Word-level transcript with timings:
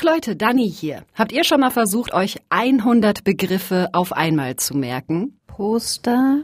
Ach 0.00 0.04
Leute, 0.04 0.34
Dani 0.34 0.70
hier. 0.70 1.02
Habt 1.14 1.30
ihr 1.30 1.44
schon 1.44 1.60
mal 1.60 1.70
versucht, 1.70 2.14
euch 2.14 2.38
100 2.48 3.22
Begriffe 3.22 3.90
auf 3.92 4.14
einmal 4.14 4.56
zu 4.56 4.74
merken? 4.74 5.38
Poster, 5.46 6.42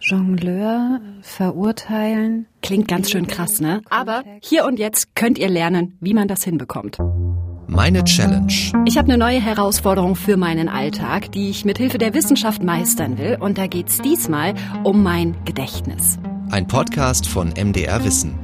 Jongleur, 0.00 1.00
verurteilen. 1.20 2.46
Klingt 2.60 2.88
ganz 2.88 3.10
schön 3.10 3.28
krass, 3.28 3.60
ne? 3.60 3.82
Aber 3.88 4.24
hier 4.42 4.64
und 4.64 4.80
jetzt 4.80 5.14
könnt 5.14 5.38
ihr 5.38 5.48
lernen, 5.48 5.96
wie 6.00 6.12
man 6.12 6.26
das 6.26 6.42
hinbekommt. 6.42 6.98
Meine 7.68 8.02
Challenge. 8.02 8.52
Ich 8.84 8.98
habe 8.98 9.12
eine 9.12 9.18
neue 9.18 9.40
Herausforderung 9.40 10.16
für 10.16 10.36
meinen 10.36 10.68
Alltag, 10.68 11.30
die 11.30 11.50
ich 11.50 11.64
mit 11.64 11.78
Hilfe 11.78 11.98
der 11.98 12.14
Wissenschaft 12.14 12.64
meistern 12.64 13.16
will. 13.16 13.36
Und 13.38 13.58
da 13.58 13.68
geht's 13.68 14.00
diesmal 14.00 14.54
um 14.82 15.04
mein 15.04 15.36
Gedächtnis. 15.44 16.18
Ein 16.50 16.66
Podcast 16.66 17.28
von 17.28 17.50
MDR 17.50 18.04
Wissen. 18.04 18.36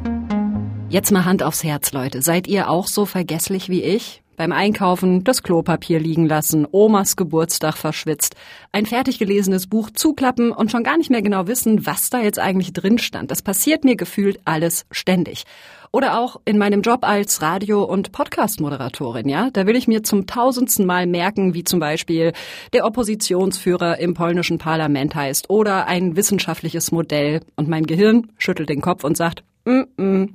Jetzt 0.91 1.11
mal 1.11 1.25
Hand 1.25 1.43
aufs 1.43 1.65
Herz, 1.65 1.93
Leute. 1.93 2.23
Seid 2.23 2.47
ihr 2.47 2.71
auch 2.71 2.87
so 2.87 3.05
vergesslich 3.05 3.69
wie 3.69 3.83
ich? 3.83 4.23
Beim 4.39 4.53
Einkaufen 4.53 5.25
das 5.25 5.43
Klopapier 5.43 5.99
liegen 5.99 6.25
lassen, 6.25 6.65
Omas 6.71 7.17
Geburtstag 7.17 7.77
verschwitzt, 7.77 8.37
ein 8.71 8.87
fertig 8.87 9.19
gelesenes 9.19 9.67
Buch 9.67 9.91
zuklappen 9.91 10.53
und 10.53 10.71
schon 10.71 10.85
gar 10.85 10.97
nicht 10.97 11.11
mehr 11.11 11.23
genau 11.23 11.49
wissen, 11.49 11.87
was 11.87 12.09
da 12.09 12.21
jetzt 12.21 12.39
eigentlich 12.39 12.73
drin 12.73 12.99
stand. 12.99 13.33
Das 13.33 13.43
passiert 13.43 13.83
mir 13.83 13.97
gefühlt 13.97 14.39
alles 14.45 14.87
ständig. 14.93 15.43
Oder 15.91 16.21
auch 16.21 16.41
in 16.45 16.57
meinem 16.57 16.83
Job 16.83 17.01
als 17.03 17.43
Radio- 17.43 17.83
und 17.83 18.13
Podcast-Moderatorin, 18.13 19.29
ja. 19.29 19.51
Da 19.51 19.67
will 19.67 19.75
ich 19.75 19.89
mir 19.89 20.05
zum 20.05 20.29
tausendsten 20.29 20.87
Mal 20.87 21.09
merken, 21.09 21.55
wie 21.55 21.65
zum 21.65 21.81
Beispiel 21.81 22.33
der 22.73 22.87
Oppositionsführer 22.87 23.99
im 23.99 24.15
polnischen 24.15 24.59
Parlament 24.59 25.17
heißt 25.17 25.51
oder 25.51 25.89
ein 25.89 26.15
wissenschaftliches 26.15 26.93
Modell. 26.93 27.41
Und 27.57 27.69
mein 27.69 27.87
Gehirn 27.87 28.31
schüttelt 28.39 28.69
den 28.69 28.83
Kopf 28.83 29.03
und 29.03 29.17
sagt, 29.17 29.43
mm 29.65 29.83
-mm. 29.97 30.29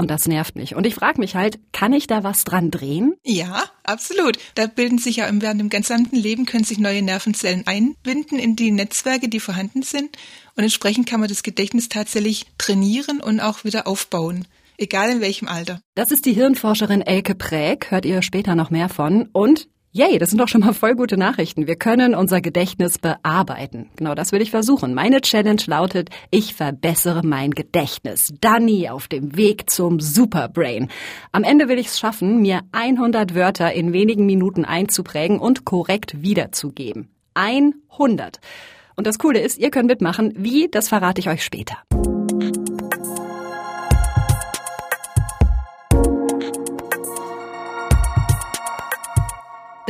Und 0.00 0.10
das 0.10 0.26
nervt 0.26 0.56
mich. 0.56 0.74
Und 0.74 0.86
ich 0.86 0.94
frage 0.94 1.20
mich 1.20 1.34
halt, 1.34 1.58
kann 1.72 1.92
ich 1.92 2.06
da 2.06 2.24
was 2.24 2.44
dran 2.44 2.70
drehen? 2.70 3.14
Ja, 3.22 3.64
absolut. 3.84 4.38
Da 4.54 4.66
bilden 4.66 4.96
sich 4.96 5.16
ja 5.16 5.28
während 5.30 5.60
dem 5.60 5.68
gesamten 5.68 6.16
Leben 6.16 6.46
können 6.46 6.64
sich 6.64 6.78
neue 6.78 7.02
Nervenzellen 7.02 7.66
einbinden 7.66 8.38
in 8.38 8.56
die 8.56 8.70
Netzwerke, 8.70 9.28
die 9.28 9.40
vorhanden 9.40 9.82
sind. 9.82 10.16
Und 10.56 10.62
entsprechend 10.62 11.06
kann 11.06 11.20
man 11.20 11.28
das 11.28 11.42
Gedächtnis 11.42 11.90
tatsächlich 11.90 12.46
trainieren 12.56 13.20
und 13.20 13.40
auch 13.40 13.64
wieder 13.64 13.86
aufbauen. 13.86 14.46
Egal 14.78 15.10
in 15.10 15.20
welchem 15.20 15.48
Alter. 15.48 15.82
Das 15.94 16.10
ist 16.10 16.24
die 16.24 16.32
Hirnforscherin 16.32 17.02
Elke 17.02 17.34
Präg, 17.34 17.90
hört 17.90 18.06
ihr 18.06 18.22
später 18.22 18.54
noch 18.54 18.70
mehr 18.70 18.88
von. 18.88 19.28
Und 19.32 19.68
Yay, 19.92 20.18
das 20.18 20.30
sind 20.30 20.38
doch 20.38 20.46
schon 20.46 20.60
mal 20.60 20.72
voll 20.72 20.94
gute 20.94 21.16
Nachrichten. 21.16 21.66
Wir 21.66 21.74
können 21.74 22.14
unser 22.14 22.40
Gedächtnis 22.40 23.00
bearbeiten. 23.00 23.90
Genau 23.96 24.14
das 24.14 24.30
will 24.30 24.40
ich 24.40 24.52
versuchen. 24.52 24.94
Meine 24.94 25.20
Challenge 25.20 25.60
lautet, 25.66 26.10
ich 26.30 26.54
verbessere 26.54 27.26
mein 27.26 27.50
Gedächtnis. 27.50 28.32
Danny 28.40 28.88
auf 28.88 29.08
dem 29.08 29.36
Weg 29.36 29.68
zum 29.68 29.98
Superbrain. 29.98 30.90
Am 31.32 31.42
Ende 31.42 31.68
will 31.68 31.80
ich 31.80 31.88
es 31.88 31.98
schaffen, 31.98 32.40
mir 32.40 32.60
100 32.70 33.34
Wörter 33.34 33.72
in 33.72 33.92
wenigen 33.92 34.26
Minuten 34.26 34.64
einzuprägen 34.64 35.40
und 35.40 35.64
korrekt 35.64 36.22
wiederzugeben. 36.22 37.08
100. 37.34 38.38
Und 38.94 39.08
das 39.08 39.18
Coole 39.18 39.40
ist, 39.40 39.58
ihr 39.58 39.72
könnt 39.72 39.88
mitmachen. 39.88 40.32
Wie, 40.36 40.68
das 40.70 40.88
verrate 40.88 41.18
ich 41.18 41.28
euch 41.28 41.42
später. 41.42 41.78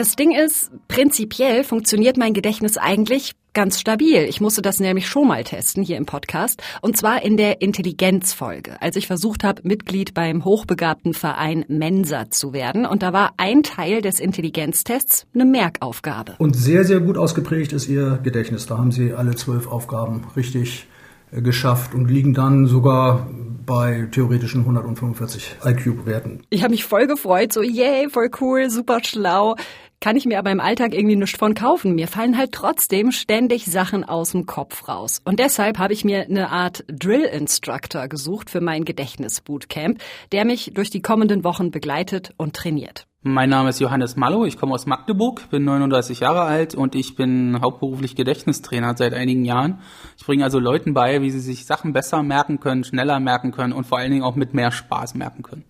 Das 0.01 0.17
Ding 0.17 0.35
ist, 0.35 0.71
prinzipiell 0.89 1.63
funktioniert 1.63 2.17
mein 2.17 2.33
Gedächtnis 2.33 2.79
eigentlich 2.79 3.33
ganz 3.53 3.79
stabil. 3.79 4.25
Ich 4.31 4.41
musste 4.41 4.63
das 4.63 4.81
nämlich 4.81 5.07
schon 5.07 5.29
mal 5.29 5.45
testen 5.45 5.83
hier 5.83 5.99
im 5.99 6.07
Podcast. 6.07 6.63
Und 6.81 6.97
zwar 6.97 7.23
in 7.23 7.37
der 7.37 7.61
Intelligenzfolge, 7.61 8.81
als 8.81 8.97
ich 8.97 9.07
versucht 9.07 9.45
habe, 9.45 9.61
Mitglied 9.63 10.15
beim 10.15 10.47
hochbegabten 10.47 11.13
Verein 11.13 11.67
Mensa 11.69 12.31
zu 12.31 12.55
werden. 12.55 12.87
Und 12.87 13.03
da 13.03 13.13
war 13.13 13.35
ein 13.37 13.63
Teil 13.63 14.01
des 14.01 14.21
Intelligenztests 14.21 15.27
eine 15.35 15.45
Merkaufgabe. 15.45 16.37
Und 16.39 16.57
sehr, 16.57 16.85
sehr 16.85 17.01
gut 17.01 17.19
ausgeprägt 17.19 17.75
ist 17.75 17.87
Ihr 17.87 18.21
Gedächtnis. 18.23 18.65
Da 18.65 18.79
haben 18.79 18.93
Sie 18.93 19.13
alle 19.13 19.35
zwölf 19.35 19.67
Aufgaben 19.67 20.23
richtig 20.35 20.87
äh, 21.31 21.43
geschafft 21.43 21.93
und 21.93 22.09
liegen 22.09 22.33
dann 22.33 22.65
sogar 22.65 23.29
bei 23.67 24.09
theoretischen 24.11 24.63
145 24.63 25.57
IQ-Werten. 25.63 26.41
Ich 26.49 26.63
habe 26.63 26.71
mich 26.71 26.85
voll 26.85 27.07
gefreut, 27.07 27.53
so 27.53 27.61
yay, 27.61 28.09
voll 28.09 28.31
cool, 28.41 28.71
super 28.71 29.01
schlau 29.05 29.57
kann 30.01 30.17
ich 30.17 30.25
mir 30.25 30.39
aber 30.39 30.51
im 30.51 30.61
Alltag 30.61 30.95
irgendwie 30.95 31.17
nichts 31.17 31.39
von 31.39 31.55
kaufen. 31.55 31.95
Mir 31.95 32.09
fallen 32.09 32.39
halt 32.39 32.53
trotzdem 32.53 33.13
ständig 33.13 33.67
Sachen 33.67 34.03
aus 34.03 34.33
dem 34.33 34.47
Kopf 34.47 34.89
raus. 34.89 35.21
Und 35.25 35.39
deshalb 35.39 35.79
habe 35.79 35.93
ich 35.93 36.05
mir 36.05 36.23
eine 36.23 36.51
Art 36.51 36.85
Drill 36.89 37.23
Instructor 37.23 38.09
gesucht 38.09 38.49
für 38.49 38.63
mein 38.63 38.87
Gedächtnisbootcamp, 38.87 39.99
der 40.33 40.47
mich 40.47 40.73
durch 40.75 40.89
die 40.89 41.03
kommenden 41.03 41.45
Wochen 41.45 41.71
begleitet 41.71 42.33
und 42.39 42.57
trainiert. 42.57 43.07
Mein 43.23 43.51
Name 43.51 43.69
ist 43.69 43.79
Johannes 43.81 44.17
Mallow, 44.17 44.47
ich 44.47 44.57
komme 44.57 44.73
aus 44.73 44.87
Magdeburg, 44.87 45.51
bin 45.51 45.65
39 45.65 46.21
Jahre 46.21 46.41
alt 46.41 46.75
und 46.75 46.95
ich 46.95 47.17
bin 47.17 47.61
hauptberuflich 47.61 48.17
Gedächtnistrainer 48.17 48.97
seit 48.97 49.13
einigen 49.13 49.45
Jahren. 49.45 49.81
Ich 50.17 50.25
bringe 50.25 50.43
also 50.43 50.59
Leuten 50.59 50.95
bei, 50.95 51.21
wie 51.21 51.31
sie 51.31 51.41
sich 51.41 51.67
Sachen 51.67 51.93
besser 51.93 52.23
merken 52.23 52.61
können, 52.61 52.83
schneller 52.83 53.21
merken 53.21 53.53
können 53.53 53.75
und 53.75 53.87
vor 53.87 53.99
allen 53.99 54.11
Dingen 54.11 54.25
auch 54.25 54.37
mit 54.37 54.55
mehr 54.55 54.73
Spaß 54.73 55.17
merken 55.17 55.43
können. 55.43 55.65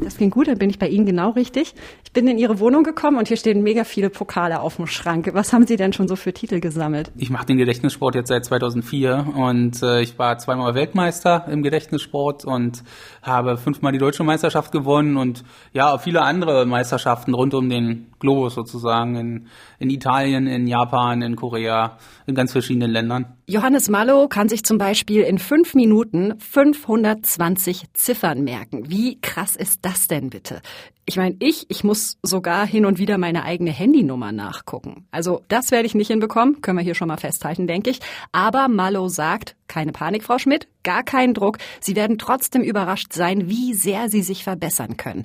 Das 0.00 0.16
klingt 0.16 0.34
gut, 0.34 0.48
dann 0.48 0.58
bin 0.58 0.70
ich 0.70 0.78
bei 0.78 0.88
Ihnen 0.88 1.06
genau 1.06 1.30
richtig. 1.30 1.74
Ich 2.04 2.12
bin 2.12 2.28
in 2.28 2.38
Ihre 2.38 2.60
Wohnung 2.60 2.84
gekommen 2.84 3.18
und 3.18 3.28
hier 3.28 3.36
stehen 3.36 3.62
mega 3.62 3.84
viele 3.84 4.10
Pokale 4.10 4.60
auf 4.60 4.76
dem 4.76 4.86
Schrank. 4.86 5.30
Was 5.32 5.52
haben 5.52 5.66
Sie 5.66 5.76
denn 5.76 5.92
schon 5.92 6.08
so 6.08 6.16
für 6.16 6.32
Titel 6.32 6.60
gesammelt? 6.60 7.10
Ich 7.16 7.30
mache 7.30 7.46
den 7.46 7.56
Gedächtnissport 7.56 8.14
jetzt 8.14 8.28
seit 8.28 8.44
2004 8.44 9.34
und 9.36 9.82
äh, 9.82 10.02
ich 10.02 10.18
war 10.18 10.38
zweimal 10.38 10.74
Weltmeister 10.74 11.46
im 11.50 11.62
Gedächtnissport 11.62 12.44
und 12.44 12.82
habe 13.22 13.56
fünfmal 13.56 13.92
die 13.92 13.98
deutsche 13.98 14.24
Meisterschaft 14.24 14.70
gewonnen 14.70 15.16
und 15.16 15.44
ja, 15.72 15.98
viele 15.98 16.22
andere 16.22 16.66
Meisterschaften 16.66 16.96
Meisterschaften 16.96 17.34
rund 17.34 17.54
um 17.54 17.68
den 17.68 18.06
Globus 18.18 18.54
sozusagen 18.54 19.16
in, 19.16 19.46
in 19.78 19.90
Italien, 19.90 20.46
in 20.46 20.66
Japan, 20.66 21.22
in 21.22 21.36
Korea, 21.36 21.98
in 22.26 22.34
ganz 22.34 22.52
verschiedenen 22.52 22.90
Ländern. 22.90 23.35
Johannes 23.48 23.88
Mallow 23.88 24.26
kann 24.26 24.48
sich 24.48 24.64
zum 24.64 24.76
Beispiel 24.76 25.22
in 25.22 25.38
fünf 25.38 25.76
Minuten 25.76 26.36
520 26.40 27.84
Ziffern 27.92 28.42
merken. 28.42 28.90
Wie 28.90 29.20
krass 29.20 29.54
ist 29.54 29.84
das 29.84 30.08
denn 30.08 30.30
bitte? 30.30 30.60
Ich 31.04 31.16
meine, 31.16 31.36
ich, 31.38 31.64
ich 31.68 31.84
muss 31.84 32.18
sogar 32.24 32.66
hin 32.66 32.84
und 32.86 32.98
wieder 32.98 33.18
meine 33.18 33.44
eigene 33.44 33.70
Handynummer 33.70 34.32
nachgucken. 34.32 35.06
Also 35.12 35.42
das 35.46 35.70
werde 35.70 35.86
ich 35.86 35.94
nicht 35.94 36.08
hinbekommen, 36.08 36.60
können 36.60 36.78
wir 36.78 36.82
hier 36.82 36.96
schon 36.96 37.06
mal 37.06 37.18
festhalten, 37.18 37.68
denke 37.68 37.90
ich. 37.90 38.00
Aber 38.32 38.66
Mallow 38.66 39.06
sagt, 39.06 39.54
keine 39.68 39.92
Panik, 39.92 40.24
Frau 40.24 40.38
Schmidt, 40.38 40.66
gar 40.82 41.04
keinen 41.04 41.32
Druck. 41.32 41.58
Sie 41.78 41.94
werden 41.94 42.18
trotzdem 42.18 42.62
überrascht 42.62 43.12
sein, 43.12 43.48
wie 43.48 43.74
sehr 43.74 44.08
Sie 44.08 44.22
sich 44.22 44.42
verbessern 44.42 44.96
können. 44.96 45.24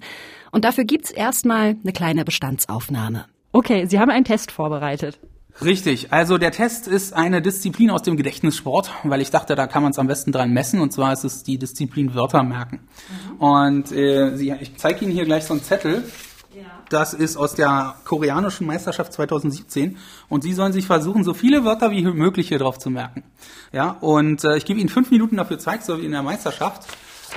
Und 0.52 0.64
dafür 0.64 0.84
gibt's 0.84 1.10
erstmal 1.10 1.76
eine 1.82 1.92
kleine 1.92 2.24
Bestandsaufnahme. 2.24 3.26
Okay, 3.52 3.88
Sie 3.88 4.00
haben 4.00 4.12
einen 4.12 4.26
Test 4.26 4.52
vorbereitet. 4.52 5.18
Richtig, 5.64 6.14
also 6.14 6.38
der 6.38 6.52
Test 6.52 6.88
ist 6.88 7.14
eine 7.14 7.42
Disziplin 7.42 7.92
aus 7.92 8.04
dem 8.04 8.18
Gedächtnissport, 8.18 8.92
weil 9.04 9.22
ich 9.22 9.30
dachte, 9.32 9.56
da 9.56 9.68
kann 9.68 9.84
man 9.84 9.92
es 9.92 10.00
am 10.00 10.08
besten 10.08 10.32
dran 10.32 10.52
messen, 10.52 10.80
und 10.80 10.94
zwar 10.94 11.14
ist 11.14 11.24
es 11.24 11.44
die 11.44 11.58
Disziplin 11.58 12.16
Wörter 12.16 12.44
merken. 12.44 12.80
Mhm. 12.80 13.38
Und 13.38 13.92
äh, 13.92 14.36
Sie, 14.36 14.52
ich 14.60 14.78
zeige 14.78 15.06
Ihnen 15.06 15.14
hier 15.14 15.26
gleich 15.26 15.46
so 15.46 15.54
einen 15.54 15.64
Zettel. 15.64 16.04
Ja. 16.56 16.64
Das 16.90 17.14
ist 17.14 17.38
aus 17.38 17.54
der 17.56 17.96
koreanischen 18.06 18.66
Meisterschaft 18.68 19.14
2017 19.14 19.98
und 20.30 20.44
Sie 20.44 20.54
sollen 20.54 20.74
sich 20.74 20.86
versuchen, 20.86 21.24
so 21.24 21.34
viele 21.34 21.64
Wörter 21.64 21.92
wie 21.92 22.04
möglich 22.04 22.48
hier 22.48 22.60
drauf 22.60 22.80
zu 22.80 22.90
merken. 22.90 23.24
Ja, 23.72 23.92
und 24.02 24.44
äh, 24.44 24.58
ich 24.58 24.66
gebe 24.66 24.80
Ihnen 24.80 24.90
fünf 24.90 25.12
Minuten 25.12 25.38
dafür 25.38 25.60
Zeit, 25.60 25.84
so 25.84 26.00
wie 26.00 26.06
in 26.06 26.12
der 26.12 26.24
Meisterschaft. 26.24 26.88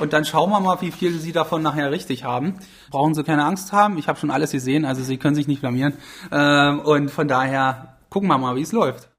Und 0.00 0.12
dann 0.12 0.25
schauen 0.25 0.50
wir 0.50 0.58
mal, 0.58 0.81
wie 0.81 0.91
viel 0.91 1.20
Sie 1.20 1.31
davon 1.31 1.62
nachher 1.62 1.92
richtig 1.92 2.25
haben. 2.25 2.54
Brauchen 2.91 3.14
Sie 3.14 3.22
keine 3.22 3.44
Angst 3.44 3.72
haben. 3.72 3.96
Ich 3.96 4.08
habe 4.08 4.19
schon 4.19 4.31
alles 4.31 4.50
gesehen, 4.50 4.84
also 4.84 5.04
Sie 5.04 5.19
können 5.19 5.36
sich 5.36 5.46
nicht 5.46 5.60
blamieren. 5.60 5.94
Ähm, 6.32 6.81
und 6.81 7.10
von 7.10 7.28
daher 7.28 7.94
gucken 8.14 8.28
wir 8.28 8.38
mal, 8.38 8.54
wie 8.54 8.62
es 8.62 8.70
läuft. 8.70 9.10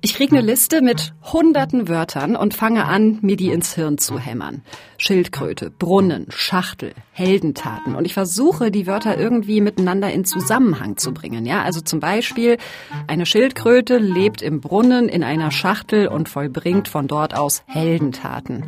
Ich 0.00 0.14
kriege 0.14 0.36
eine 0.36 0.44
Liste 0.44 0.82
mit 0.82 1.14
hunderten 1.32 1.86
Wörtern 1.86 2.34
und 2.34 2.52
fange 2.52 2.86
an, 2.86 3.20
mir 3.22 3.36
die 3.36 3.50
ins 3.50 3.76
Hirn 3.76 3.96
zu 3.96 4.18
hämmern. 4.18 4.62
Schildkröte, 4.96 5.70
Brunnen, 5.70 6.26
Schachtel, 6.30 6.94
Heldentaten. 7.12 7.94
Und 7.94 8.06
ich 8.06 8.14
versuche, 8.14 8.72
die 8.72 8.88
Wörter 8.88 9.16
irgendwie 9.16 9.60
miteinander 9.60 10.10
in 10.10 10.24
Zusammenhang 10.24 10.96
zu 10.96 11.14
bringen. 11.14 11.46
Ja, 11.46 11.62
also 11.62 11.80
zum 11.80 12.00
Beispiel, 12.00 12.58
eine 13.06 13.24
Schildkröte 13.24 13.98
lebt 13.98 14.42
im 14.42 14.60
Brunnen 14.60 15.08
in 15.08 15.22
einer 15.22 15.52
Schachtel 15.52 16.08
und 16.08 16.28
vollbringt 16.28 16.88
von 16.88 17.06
dort 17.06 17.36
aus 17.36 17.62
Heldentaten. 17.66 18.64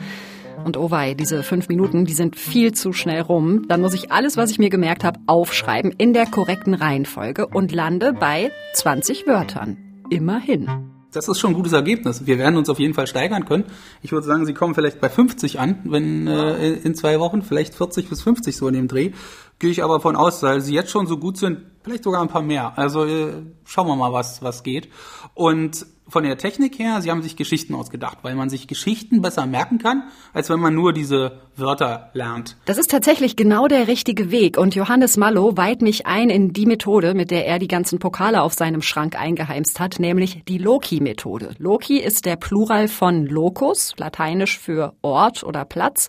Und 0.64 0.76
oh 0.76 0.90
wei, 0.90 1.14
diese 1.14 1.42
fünf 1.42 1.68
Minuten, 1.68 2.04
die 2.04 2.12
sind 2.12 2.36
viel 2.36 2.72
zu 2.72 2.92
schnell 2.92 3.22
rum. 3.22 3.66
Dann 3.68 3.80
muss 3.80 3.94
ich 3.94 4.12
alles, 4.12 4.36
was 4.36 4.50
ich 4.50 4.58
mir 4.58 4.70
gemerkt 4.70 5.04
habe, 5.04 5.18
aufschreiben 5.26 5.92
in 5.96 6.12
der 6.12 6.26
korrekten 6.26 6.74
Reihenfolge 6.74 7.46
und 7.46 7.72
lande 7.72 8.12
bei 8.12 8.52
20 8.74 9.26
Wörtern. 9.26 9.78
Immerhin. 10.10 10.68
Das 11.12 11.26
ist 11.26 11.40
schon 11.40 11.52
ein 11.52 11.54
gutes 11.54 11.72
Ergebnis. 11.72 12.26
Wir 12.26 12.38
werden 12.38 12.56
uns 12.56 12.68
auf 12.68 12.78
jeden 12.78 12.94
Fall 12.94 13.06
steigern 13.06 13.44
können. 13.44 13.64
Ich 14.02 14.12
würde 14.12 14.26
sagen, 14.26 14.46
Sie 14.46 14.54
kommen 14.54 14.74
vielleicht 14.74 15.00
bei 15.00 15.08
50 15.08 15.58
an, 15.58 15.80
wenn 15.84 16.28
äh, 16.28 16.74
in 16.74 16.94
zwei 16.94 17.18
Wochen, 17.18 17.42
vielleicht 17.42 17.74
40 17.74 18.08
bis 18.08 18.22
50 18.22 18.56
so 18.56 18.68
in 18.68 18.74
dem 18.74 18.86
Dreh. 18.86 19.10
Gehe 19.58 19.70
ich 19.70 19.82
aber 19.82 20.00
von 20.00 20.14
aus, 20.14 20.42
weil 20.42 20.60
Sie 20.60 20.74
jetzt 20.74 20.90
schon 20.90 21.06
so 21.06 21.18
gut 21.18 21.36
sind, 21.36 21.62
vielleicht 21.82 22.04
sogar 22.04 22.22
ein 22.22 22.28
paar 22.28 22.42
mehr. 22.42 22.78
Also 22.78 23.04
äh, 23.06 23.32
schauen 23.64 23.88
wir 23.88 23.96
mal, 23.96 24.12
was 24.12 24.42
was 24.42 24.62
geht. 24.62 24.88
Und 25.34 25.84
von 26.10 26.24
der 26.24 26.36
Technik 26.36 26.78
her, 26.78 27.00
sie 27.00 27.10
haben 27.10 27.22
sich 27.22 27.36
Geschichten 27.36 27.74
ausgedacht, 27.74 28.18
weil 28.22 28.34
man 28.34 28.50
sich 28.50 28.66
Geschichten 28.66 29.22
besser 29.22 29.46
merken 29.46 29.78
kann, 29.78 30.04
als 30.32 30.50
wenn 30.50 30.60
man 30.60 30.74
nur 30.74 30.92
diese 30.92 31.40
Wörter 31.56 32.10
lernt. 32.12 32.56
Das 32.64 32.78
ist 32.78 32.90
tatsächlich 32.90 33.36
genau 33.36 33.68
der 33.68 33.88
richtige 33.88 34.30
Weg 34.30 34.58
und 34.58 34.74
Johannes 34.74 35.16
Mallow 35.16 35.56
weiht 35.56 35.82
mich 35.82 36.06
ein 36.06 36.30
in 36.30 36.52
die 36.52 36.66
Methode, 36.66 37.14
mit 37.14 37.30
der 37.30 37.46
er 37.46 37.58
die 37.58 37.68
ganzen 37.68 37.98
Pokale 37.98 38.42
auf 38.42 38.54
seinem 38.54 38.82
Schrank 38.82 39.18
eingeheimst 39.18 39.80
hat, 39.80 39.98
nämlich 39.98 40.42
die 40.46 40.58
Loki-Methode. 40.58 41.54
Loki 41.58 41.98
ist 41.98 42.26
der 42.26 42.36
Plural 42.36 42.88
von 42.88 43.26
Locus, 43.26 43.94
lateinisch 43.96 44.58
für 44.58 44.94
Ort 45.02 45.44
oder 45.44 45.64
Platz. 45.64 46.08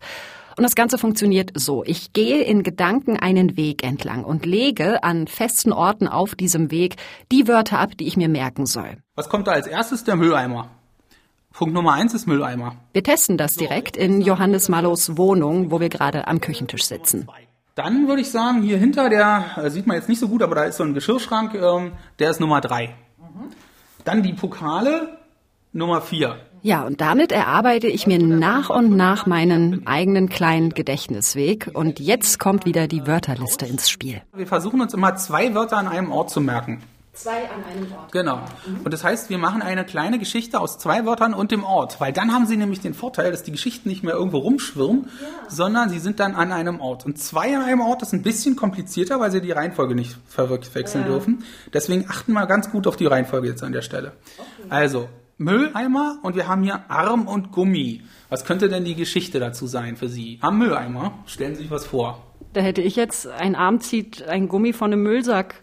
Und 0.57 0.63
das 0.63 0.75
Ganze 0.75 0.97
funktioniert 0.97 1.51
so. 1.55 1.83
Ich 1.85 2.13
gehe 2.13 2.41
in 2.43 2.63
Gedanken 2.63 3.17
einen 3.17 3.57
Weg 3.57 3.83
entlang 3.83 4.23
und 4.23 4.45
lege 4.45 5.03
an 5.03 5.27
festen 5.27 5.71
Orten 5.71 6.07
auf 6.07 6.35
diesem 6.35 6.71
Weg 6.71 6.95
die 7.31 7.47
Wörter 7.47 7.79
ab, 7.79 7.91
die 7.97 8.07
ich 8.07 8.17
mir 8.17 8.29
merken 8.29 8.65
soll. 8.65 8.97
Was 9.15 9.29
kommt 9.29 9.47
da 9.47 9.51
als 9.51 9.67
erstes? 9.67 10.03
Der 10.03 10.15
Mülleimer. 10.15 10.69
Punkt 11.53 11.73
Nummer 11.73 11.93
eins 11.93 12.13
ist 12.13 12.27
Mülleimer. 12.27 12.75
Wir 12.93 13.03
testen 13.03 13.37
das 13.37 13.55
direkt 13.55 13.97
in 13.97 14.21
Johannes 14.21 14.69
Mallows 14.69 15.17
Wohnung, 15.17 15.69
wo 15.69 15.79
wir 15.79 15.89
gerade 15.89 16.27
am 16.27 16.39
Küchentisch 16.39 16.83
sitzen. 16.83 17.27
Dann 17.75 18.07
würde 18.07 18.21
ich 18.21 18.31
sagen, 18.31 18.61
hier 18.61 18.77
hinter, 18.77 19.09
der 19.09 19.45
äh, 19.57 19.69
sieht 19.69 19.87
man 19.87 19.95
jetzt 19.95 20.09
nicht 20.09 20.19
so 20.19 20.27
gut, 20.27 20.43
aber 20.43 20.55
da 20.55 20.63
ist 20.63 20.77
so 20.77 20.83
ein 20.83 20.93
Geschirrschrank, 20.93 21.53
ähm, 21.55 21.93
der 22.19 22.31
ist 22.31 22.39
Nummer 22.39 22.61
drei. 22.61 22.95
Dann 24.03 24.23
die 24.23 24.33
Pokale, 24.33 25.17
Nummer 25.71 26.01
vier. 26.01 26.39
Ja, 26.63 26.83
und 26.83 27.01
damit 27.01 27.31
erarbeite 27.31 27.87
ich 27.87 28.05
mir 28.05 28.19
nach 28.19 28.69
und 28.69 28.95
nach 28.95 29.25
meinen 29.25 29.87
eigenen 29.87 30.29
kleinen 30.29 30.69
Gedächtnisweg. 30.69 31.71
Und 31.73 31.99
jetzt 31.99 32.37
kommt 32.37 32.65
wieder 32.65 32.87
die 32.87 33.07
Wörterliste 33.07 33.65
ins 33.65 33.89
Spiel. 33.89 34.21
Wir 34.35 34.45
versuchen 34.45 34.79
uns 34.79 34.93
immer 34.93 35.15
zwei 35.15 35.55
Wörter 35.55 35.77
an 35.77 35.87
einem 35.87 36.11
Ort 36.11 36.29
zu 36.29 36.39
merken. 36.39 36.83
Zwei 37.13 37.49
an 37.49 37.63
einem 37.69 37.91
Ort. 37.91 38.11
Genau. 38.11 38.39
Und 38.83 38.93
das 38.93 39.03
heißt, 39.03 39.29
wir 39.29 39.37
machen 39.37 39.61
eine 39.61 39.83
kleine 39.85 40.17
Geschichte 40.17 40.59
aus 40.59 40.77
zwei 40.77 41.05
Wörtern 41.05 41.33
und 41.33 41.51
dem 41.51 41.63
Ort, 41.63 41.99
weil 41.99 42.13
dann 42.13 42.31
haben 42.31 42.45
sie 42.45 42.55
nämlich 42.55 42.79
den 42.79 42.93
Vorteil, 42.93 43.31
dass 43.31 43.43
die 43.43 43.51
Geschichten 43.51 43.89
nicht 43.89 44.03
mehr 44.03 44.13
irgendwo 44.13 44.37
rumschwirren, 44.37 45.09
sondern 45.49 45.89
sie 45.89 45.99
sind 45.99 46.21
dann 46.21 46.35
an 46.35 46.53
einem 46.53 46.79
Ort. 46.79 47.05
Und 47.05 47.17
zwei 47.17 47.57
an 47.57 47.63
einem 47.63 47.81
Ort 47.81 48.01
ist 48.01 48.13
ein 48.13 48.21
bisschen 48.21 48.55
komplizierter, 48.55 49.19
weil 49.19 49.31
sie 49.31 49.41
die 49.41 49.51
Reihenfolge 49.51 49.93
nicht 49.93 50.15
verwechseln 50.27 51.05
dürfen. 51.05 51.43
Deswegen 51.73 52.05
achten 52.07 52.31
wir 52.33 52.45
ganz 52.45 52.71
gut 52.71 52.87
auf 52.87 52.95
die 52.95 53.07
Reihenfolge 53.07 53.47
jetzt 53.47 53.63
an 53.63 53.73
der 53.73 53.81
Stelle. 53.81 54.13
Also, 54.69 55.09
Mülleimer 55.41 56.19
und 56.21 56.35
wir 56.35 56.47
haben 56.47 56.63
hier 56.63 56.89
Arm 56.89 57.27
und 57.27 57.51
Gummi. 57.51 58.03
Was 58.29 58.45
könnte 58.45 58.69
denn 58.69 58.85
die 58.85 58.95
Geschichte 58.95 59.39
dazu 59.39 59.65
sein 59.65 59.97
für 59.97 60.07
Sie? 60.07 60.37
Am 60.41 60.59
Mülleimer, 60.59 61.13
stellen 61.25 61.55
Sie 61.55 61.63
sich 61.63 61.71
was 61.71 61.85
vor. 61.85 62.21
Da 62.53 62.61
hätte 62.61 62.81
ich 62.81 62.95
jetzt, 62.95 63.27
ein 63.27 63.55
Arm 63.55 63.79
zieht 63.79 64.27
ein 64.27 64.47
Gummi 64.47 64.71
von 64.71 64.93
einem 64.93 65.01
Müllsack 65.01 65.55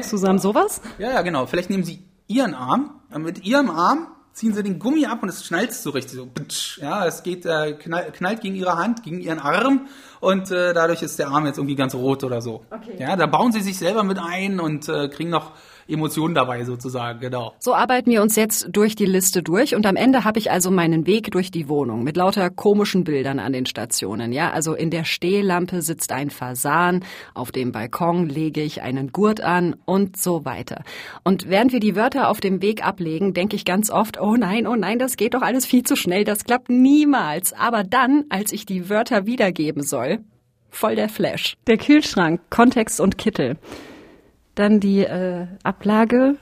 zusammen. 0.00 0.38
Sowas? 0.38 0.80
Ja, 0.98 1.10
ja, 1.10 1.22
genau. 1.22 1.46
Vielleicht 1.46 1.68
nehmen 1.68 1.84
Sie 1.84 2.02
Ihren 2.28 2.54
Arm, 2.54 2.92
mit 3.18 3.44
Ihrem 3.44 3.70
Arm 3.70 4.08
ziehen 4.32 4.52
Sie 4.52 4.62
den 4.62 4.78
Gummi 4.78 5.06
ab 5.06 5.22
und 5.22 5.30
es 5.30 5.46
schnallt 5.46 5.72
so 5.72 5.90
richtig 5.90 6.12
so. 6.12 6.28
Ja, 6.80 7.06
es 7.06 7.22
geht, 7.22 7.46
äh, 7.46 7.72
knall, 7.72 8.12
knallt 8.12 8.42
gegen 8.42 8.54
Ihre 8.54 8.76
Hand, 8.76 9.02
gegen 9.02 9.20
Ihren 9.20 9.38
Arm 9.38 9.88
und 10.20 10.50
äh, 10.50 10.74
dadurch 10.74 11.02
ist 11.02 11.18
der 11.18 11.28
Arm 11.28 11.46
jetzt 11.46 11.56
irgendwie 11.56 11.74
ganz 11.74 11.94
rot 11.94 12.22
oder 12.22 12.42
so. 12.42 12.64
Okay. 12.70 12.96
Ja, 12.98 13.16
da 13.16 13.26
bauen 13.26 13.52
Sie 13.52 13.62
sich 13.62 13.78
selber 13.78 14.04
mit 14.04 14.18
ein 14.18 14.60
und 14.60 14.90
äh, 14.90 15.08
kriegen 15.08 15.30
noch 15.30 15.52
Emotionen 15.88 16.34
dabei 16.34 16.64
sozusagen, 16.64 17.20
genau. 17.20 17.54
So 17.58 17.74
arbeiten 17.74 18.10
wir 18.10 18.22
uns 18.22 18.36
jetzt 18.36 18.68
durch 18.70 18.96
die 18.96 19.06
Liste 19.06 19.42
durch 19.42 19.74
und 19.74 19.86
am 19.86 19.96
Ende 19.96 20.24
habe 20.24 20.38
ich 20.38 20.50
also 20.50 20.70
meinen 20.70 21.06
Weg 21.06 21.30
durch 21.30 21.50
die 21.50 21.68
Wohnung 21.68 22.02
mit 22.02 22.16
lauter 22.16 22.50
komischen 22.50 23.04
Bildern 23.04 23.38
an 23.38 23.52
den 23.52 23.66
Stationen. 23.66 24.32
Ja, 24.32 24.50
also 24.50 24.74
in 24.74 24.90
der 24.90 25.04
Stehlampe 25.04 25.82
sitzt 25.82 26.12
ein 26.12 26.30
Fasan, 26.30 27.04
auf 27.34 27.52
dem 27.52 27.72
Balkon 27.72 28.28
lege 28.28 28.62
ich 28.62 28.82
einen 28.82 29.12
Gurt 29.12 29.40
an 29.40 29.76
und 29.84 30.16
so 30.16 30.44
weiter. 30.44 30.82
Und 31.22 31.48
während 31.48 31.72
wir 31.72 31.80
die 31.80 31.96
Wörter 31.96 32.28
auf 32.28 32.40
dem 32.40 32.62
Weg 32.62 32.84
ablegen, 32.84 33.34
denke 33.34 33.56
ich 33.56 33.64
ganz 33.64 33.90
oft, 33.90 34.20
oh 34.20 34.36
nein, 34.36 34.66
oh 34.66 34.76
nein, 34.76 34.98
das 34.98 35.16
geht 35.16 35.34
doch 35.34 35.42
alles 35.42 35.66
viel 35.66 35.82
zu 35.82 35.96
schnell, 35.96 36.24
das 36.24 36.44
klappt 36.44 36.68
niemals. 36.68 37.52
Aber 37.52 37.84
dann, 37.84 38.24
als 38.28 38.52
ich 38.52 38.66
die 38.66 38.88
Wörter 38.88 39.26
wiedergeben 39.26 39.82
soll, 39.82 40.18
voll 40.70 40.96
der 40.96 41.08
Flash. 41.08 41.56
Der 41.66 41.78
Kühlschrank, 41.78 42.40
Kontext 42.50 43.00
und 43.00 43.18
Kittel. 43.18 43.56
Dann 44.56 44.80
die 44.80 45.04
äh, 45.04 45.46
Ablage 45.62 46.36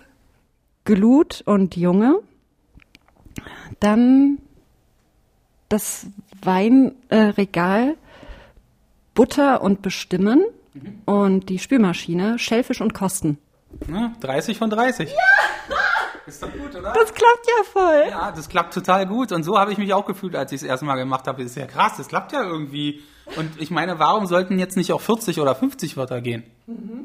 Glut 0.85 1.43
und 1.45 1.77
Junge. 1.77 2.21
Dann 3.81 4.39
das 5.69 6.07
Weinregal 6.43 7.91
äh, 7.91 7.95
Butter 9.15 9.61
und 9.61 9.83
Bestimmen. 9.83 10.43
Und 11.05 11.49
die 11.51 11.59
Spülmaschine 11.59 12.39
Schellfisch 12.39 12.81
und 12.81 12.95
Kosten. 12.95 13.39
Ja, 13.89 14.13
30 14.21 14.59
von 14.59 14.71
30. 14.71 15.11
Ja! 15.11 15.77
Ist 16.27 16.43
doch 16.43 16.53
gut, 16.53 16.75
oder? 16.75 16.93
Das 16.93 17.13
klappt 17.13 17.47
ja 17.47 17.65
voll. 17.65 18.05
Ja, 18.09 18.33
das 18.33 18.49
klappt 18.49 18.75
total 18.75 19.07
gut. 19.07 19.33
Und 19.33 19.43
so 19.43 19.59
habe 19.59 19.73
ich 19.73 19.79
mich 19.79 19.93
auch 19.93 20.07
gefühlt, 20.07 20.35
als 20.37 20.53
ich 20.53 20.63
es 20.63 20.67
erstmal 20.67 20.97
gemacht 20.97 21.27
habe. 21.27 21.43
Das 21.43 21.53
ist 21.53 21.57
ja 21.57 21.67
krass, 21.67 21.97
das 21.97 22.09
klappt 22.09 22.33
ja 22.33 22.43
irgendwie. 22.43 23.03
Und 23.37 23.61
ich 23.61 23.71
meine, 23.71 23.99
warum 23.99 24.27
sollten 24.27 24.59
jetzt 24.59 24.77
nicht 24.77 24.93
auch 24.93 25.01
40 25.01 25.41
oder 25.41 25.55
50 25.55 25.97
Wörter 25.97 26.21
gehen? 26.21 26.45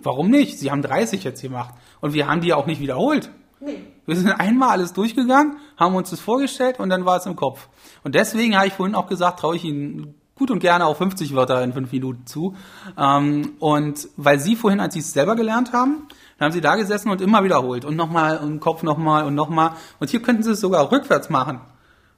Warum 0.03 0.29
nicht? 0.29 0.59
Sie 0.59 0.71
haben 0.71 0.81
30 0.81 1.23
jetzt 1.23 1.41
gemacht. 1.41 1.73
Und 2.01 2.13
wir 2.13 2.27
haben 2.27 2.41
die 2.41 2.49
ja 2.49 2.55
auch 2.55 2.65
nicht 2.65 2.81
wiederholt. 2.81 3.29
Nee. 3.59 3.83
Wir 4.05 4.15
sind 4.15 4.29
einmal 4.29 4.69
alles 4.69 4.93
durchgegangen, 4.93 5.57
haben 5.77 5.95
uns 5.95 6.09
das 6.09 6.19
vorgestellt 6.19 6.79
und 6.79 6.89
dann 6.89 7.05
war 7.05 7.17
es 7.17 7.25
im 7.25 7.35
Kopf. 7.35 7.67
Und 8.03 8.15
deswegen 8.15 8.55
habe 8.55 8.67
ich 8.67 8.73
vorhin 8.73 8.95
auch 8.95 9.07
gesagt, 9.07 9.39
traue 9.39 9.57
ich 9.57 9.65
Ihnen 9.65 10.15
gut 10.35 10.49
und 10.49 10.59
gerne 10.59 10.85
auch 10.85 10.95
50 10.95 11.35
Wörter 11.35 11.61
in 11.63 11.73
fünf 11.73 11.91
Minuten 11.91 12.25
zu. 12.25 12.55
Ähm, 12.97 13.53
und 13.59 14.07
weil 14.15 14.39
Sie 14.39 14.55
vorhin, 14.55 14.79
als 14.79 14.93
Sie 14.93 15.01
es 15.01 15.11
selber 15.11 15.35
gelernt 15.35 15.73
haben, 15.73 16.07
dann 16.39 16.45
haben 16.47 16.53
Sie 16.53 16.61
da 16.61 16.75
gesessen 16.75 17.09
und 17.11 17.21
immer 17.21 17.43
wiederholt 17.43 17.85
und 17.85 17.95
nochmal 17.95 18.39
im 18.41 18.59
Kopf 18.59 18.81
nochmal 18.81 19.25
und 19.25 19.35
nochmal. 19.35 19.71
Und 19.99 20.09
hier 20.09 20.21
könnten 20.21 20.41
Sie 20.41 20.51
es 20.51 20.61
sogar 20.61 20.91
rückwärts 20.91 21.29
machen. 21.29 21.59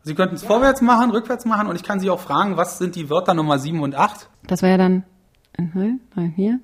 Sie 0.03 0.15
könnten 0.15 0.35
es 0.35 0.43
vorwärts 0.43 0.81
machen, 0.81 1.11
rückwärts 1.11 1.45
machen 1.45 1.67
und 1.67 1.75
ich 1.75 1.83
kann 1.83 1.99
Sie 1.99 2.09
auch 2.09 2.19
fragen, 2.19 2.55
was 2.57 2.77
sind 2.77 2.95
die 2.95 3.09
Wörter 3.09 3.33
Nummer 3.33 3.59
7 3.59 3.81
und 3.81 3.95
8? 3.95 4.29
Das 4.47 4.61
wäre 4.61 4.77
dann 4.77 5.03
hier. 6.35 6.59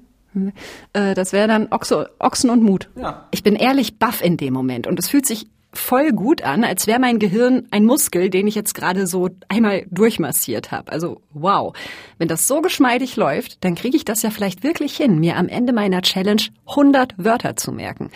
Äh, 0.93 1.13
Das 1.13 1.33
wäre 1.33 1.47
dann 1.47 1.67
Ochse, 1.71 2.09
Ochsen 2.19 2.49
und 2.49 2.63
Mut. 2.63 2.89
Ja. 2.95 3.27
Ich 3.31 3.43
bin 3.43 3.55
ehrlich 3.55 3.99
baff 3.99 4.23
in 4.23 4.37
dem 4.37 4.53
Moment 4.53 4.87
und 4.87 4.97
es 4.99 5.07
fühlt 5.09 5.25
sich 5.25 5.49
voll 5.77 6.11
gut 6.11 6.41
an, 6.41 6.63
als 6.63 6.87
wäre 6.87 6.99
mein 6.99 7.19
Gehirn 7.19 7.67
ein 7.71 7.85
Muskel, 7.85 8.29
den 8.29 8.47
ich 8.47 8.55
jetzt 8.55 8.73
gerade 8.73 9.07
so 9.07 9.29
einmal 9.49 9.85
durchmassiert 9.91 10.71
habe. 10.71 10.91
Also 10.91 11.21
wow. 11.33 11.75
Wenn 12.17 12.27
das 12.27 12.47
so 12.47 12.61
geschmeidig 12.61 13.15
läuft, 13.15 13.63
dann 13.63 13.75
kriege 13.75 13.97
ich 13.97 14.05
das 14.05 14.21
ja 14.21 14.29
vielleicht 14.29 14.63
wirklich 14.63 14.95
hin, 14.95 15.19
mir 15.19 15.37
am 15.37 15.47
Ende 15.47 15.73
meiner 15.73 16.01
Challenge 16.01 16.41
100 16.67 17.13
Wörter 17.17 17.55
zu 17.55 17.71
merken. 17.71 18.11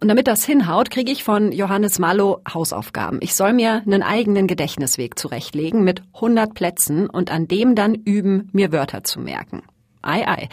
Und 0.00 0.08
damit 0.08 0.26
das 0.26 0.44
hinhaut, 0.44 0.90
kriege 0.90 1.12
ich 1.12 1.24
von 1.24 1.52
Johannes 1.52 1.98
Mallow 1.98 2.40
Hausaufgaben. 2.52 3.18
Ich 3.22 3.34
soll 3.34 3.52
mir 3.52 3.82
einen 3.86 4.02
eigenen 4.02 4.46
Gedächtnisweg 4.46 5.18
zurechtlegen 5.18 5.84
mit 5.84 6.02
100 6.14 6.54
Plätzen 6.54 7.08
und 7.08 7.30
an 7.30 7.48
dem 7.48 7.74
dann 7.74 7.94
üben, 7.94 8.48
mir 8.52 8.72
Wörter 8.72 9.04
zu 9.04 9.20
merken. 9.20 9.62
Ei, 10.04 10.26
ei. 10.26 10.48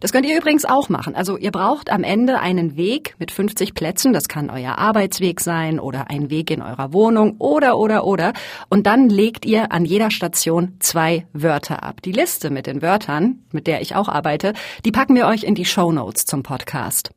Das 0.00 0.12
könnt 0.12 0.26
ihr 0.26 0.36
übrigens 0.36 0.64
auch 0.64 0.88
machen. 0.88 1.14
Also 1.14 1.36
ihr 1.36 1.50
braucht 1.50 1.90
am 1.90 2.02
Ende 2.02 2.38
einen 2.38 2.76
Weg 2.76 3.14
mit 3.18 3.30
50 3.30 3.74
Plätzen. 3.74 4.12
Das 4.12 4.28
kann 4.28 4.50
euer 4.50 4.78
Arbeitsweg 4.78 5.40
sein 5.40 5.80
oder 5.80 6.10
ein 6.10 6.30
Weg 6.30 6.50
in 6.50 6.62
eurer 6.62 6.92
Wohnung 6.92 7.36
oder, 7.38 7.78
oder, 7.78 8.04
oder. 8.04 8.32
Und 8.68 8.86
dann 8.86 9.08
legt 9.08 9.44
ihr 9.44 9.72
an 9.72 9.84
jeder 9.84 10.10
Station 10.10 10.76
zwei 10.80 11.26
Wörter 11.32 11.82
ab. 11.82 12.02
Die 12.02 12.12
Liste 12.12 12.50
mit 12.50 12.66
den 12.66 12.82
Wörtern, 12.82 13.44
mit 13.52 13.66
der 13.66 13.80
ich 13.80 13.94
auch 13.94 14.08
arbeite, 14.08 14.52
die 14.84 14.92
packen 14.92 15.14
wir 15.14 15.26
euch 15.26 15.44
in 15.44 15.54
die 15.54 15.64
Show 15.64 15.92
Notes 15.92 16.26
zum 16.26 16.42
Podcast. 16.42 17.10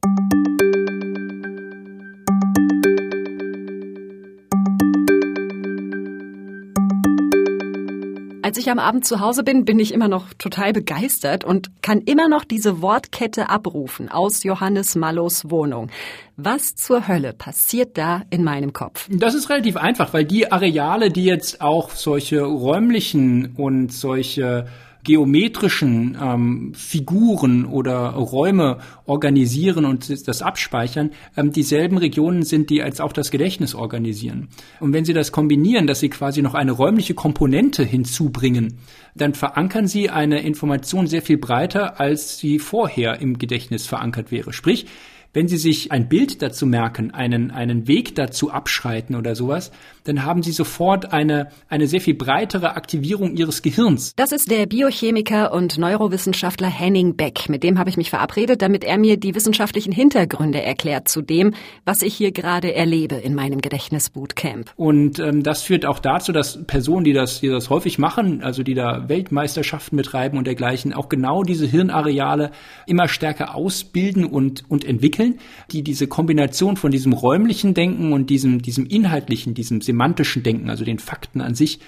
Als 8.49 8.57
ich 8.57 8.71
am 8.71 8.79
Abend 8.79 9.05
zu 9.05 9.19
Hause 9.19 9.43
bin, 9.43 9.63
bin 9.63 9.77
ich 9.77 9.93
immer 9.93 10.07
noch 10.07 10.33
total 10.33 10.73
begeistert 10.73 11.43
und 11.43 11.69
kann 11.83 12.01
immer 12.01 12.27
noch 12.27 12.43
diese 12.43 12.81
Wortkette 12.81 13.47
abrufen 13.47 14.09
aus 14.09 14.43
Johannes 14.43 14.95
Mallows 14.95 15.51
Wohnung. 15.51 15.91
Was 16.35 16.73
zur 16.73 17.07
Hölle 17.07 17.33
passiert 17.33 17.95
da 17.95 18.23
in 18.31 18.43
meinem 18.43 18.73
Kopf? 18.73 19.07
Das 19.11 19.35
ist 19.35 19.51
relativ 19.51 19.77
einfach, 19.77 20.13
weil 20.15 20.25
die 20.25 20.51
Areale, 20.51 21.11
die 21.11 21.25
jetzt 21.25 21.61
auch 21.61 21.91
solche 21.91 22.41
räumlichen 22.41 23.53
und 23.55 23.93
solche 23.93 24.65
geometrischen 25.03 26.17
ähm, 26.21 26.73
Figuren 26.75 27.65
oder 27.65 28.09
Räume 28.09 28.79
organisieren 29.05 29.85
und 29.85 30.27
das 30.27 30.41
abspeichern, 30.41 31.11
ähm, 31.37 31.51
dieselben 31.51 31.97
Regionen 31.97 32.43
sind, 32.43 32.69
die 32.69 32.81
als 32.81 32.99
auch 32.99 33.13
das 33.13 33.31
Gedächtnis 33.31 33.75
organisieren. 33.75 34.49
Und 34.79 34.93
wenn 34.93 35.05
Sie 35.05 35.13
das 35.13 35.31
kombinieren, 35.31 35.87
dass 35.87 35.99
Sie 35.99 36.09
quasi 36.09 36.41
noch 36.41 36.53
eine 36.53 36.71
räumliche 36.71 37.13
Komponente 37.13 37.83
hinzubringen, 37.83 38.77
dann 39.15 39.33
verankern 39.33 39.87
Sie 39.87 40.09
eine 40.09 40.41
Information 40.41 41.07
sehr 41.07 41.21
viel 41.21 41.37
breiter, 41.37 41.99
als 41.99 42.39
sie 42.39 42.59
vorher 42.59 43.19
im 43.19 43.37
Gedächtnis 43.37 43.87
verankert 43.87 44.31
wäre. 44.31 44.53
Sprich, 44.53 44.85
wenn 45.33 45.47
Sie 45.47 45.57
sich 45.57 45.91
ein 45.91 46.09
Bild 46.09 46.41
dazu 46.41 46.65
merken, 46.65 47.11
einen, 47.11 47.51
einen 47.51 47.87
Weg 47.87 48.15
dazu 48.15 48.51
abschreiten 48.51 49.15
oder 49.15 49.35
sowas, 49.35 49.71
dann 50.09 50.25
haben 50.25 50.41
sie 50.41 50.51
sofort 50.51 51.13
eine, 51.13 51.49
eine 51.67 51.87
sehr 51.87 52.01
viel 52.01 52.15
breitere 52.15 52.75
Aktivierung 52.75 53.35
ihres 53.35 53.61
Gehirns. 53.61 54.13
Das 54.15 54.31
ist 54.31 54.49
der 54.49 54.65
Biochemiker 54.65 55.53
und 55.53 55.77
Neurowissenschaftler 55.77 56.67
Henning 56.67 57.15
Beck. 57.15 57.47
Mit 57.47 57.63
dem 57.63 57.77
habe 57.77 57.91
ich 57.91 57.97
mich 57.97 58.09
verabredet, 58.09 58.61
damit 58.63 58.83
er 58.83 58.97
mir 58.97 59.17
die 59.17 59.35
wissenschaftlichen 59.35 59.91
Hintergründe 59.91 60.61
erklärt 60.61 61.07
zu 61.07 61.21
dem, 61.21 61.53
was 61.85 62.01
ich 62.01 62.15
hier 62.15 62.31
gerade 62.31 62.73
erlebe 62.73 63.15
in 63.15 63.35
meinem 63.35 63.61
Gedächtnisbootcamp. 63.61 64.71
Und 64.75 65.19
ähm, 65.19 65.43
das 65.43 65.61
führt 65.61 65.85
auch 65.85 65.99
dazu, 65.99 66.31
dass 66.31 66.63
Personen, 66.65 67.03
die 67.03 67.13
das, 67.13 67.41
die 67.41 67.49
das 67.49 67.69
häufig 67.69 67.99
machen, 67.99 68.41
also 68.41 68.63
die 68.63 68.73
da 68.73 69.07
Weltmeisterschaften 69.09 69.95
betreiben 69.95 70.39
und 70.39 70.47
dergleichen, 70.47 70.91
auch 70.93 71.09
genau 71.09 71.43
diese 71.43 71.67
Hirnareale 71.67 72.49
immer 72.87 73.07
stärker 73.07 73.53
ausbilden 73.53 74.25
und, 74.25 74.63
und 74.69 74.83
entwickeln, 75.19 75.39
die 75.71 75.83
diese 75.83 76.07
Kombination 76.07 76.77
von 76.77 76.91
diesem 76.91 77.13
räumlichen 77.13 77.73
Denken 77.73 78.13
und 78.13 78.29
diesem, 78.29 78.61
diesem 78.61 78.85
inhaltlichen, 78.85 79.53
diesem 79.53 79.81
semantischen 79.81 80.43
Denken, 80.43 80.69
also 80.69 80.83
den 80.83 80.99
Fakten 80.99 81.41
an 81.41 81.55
sich, 81.55 81.79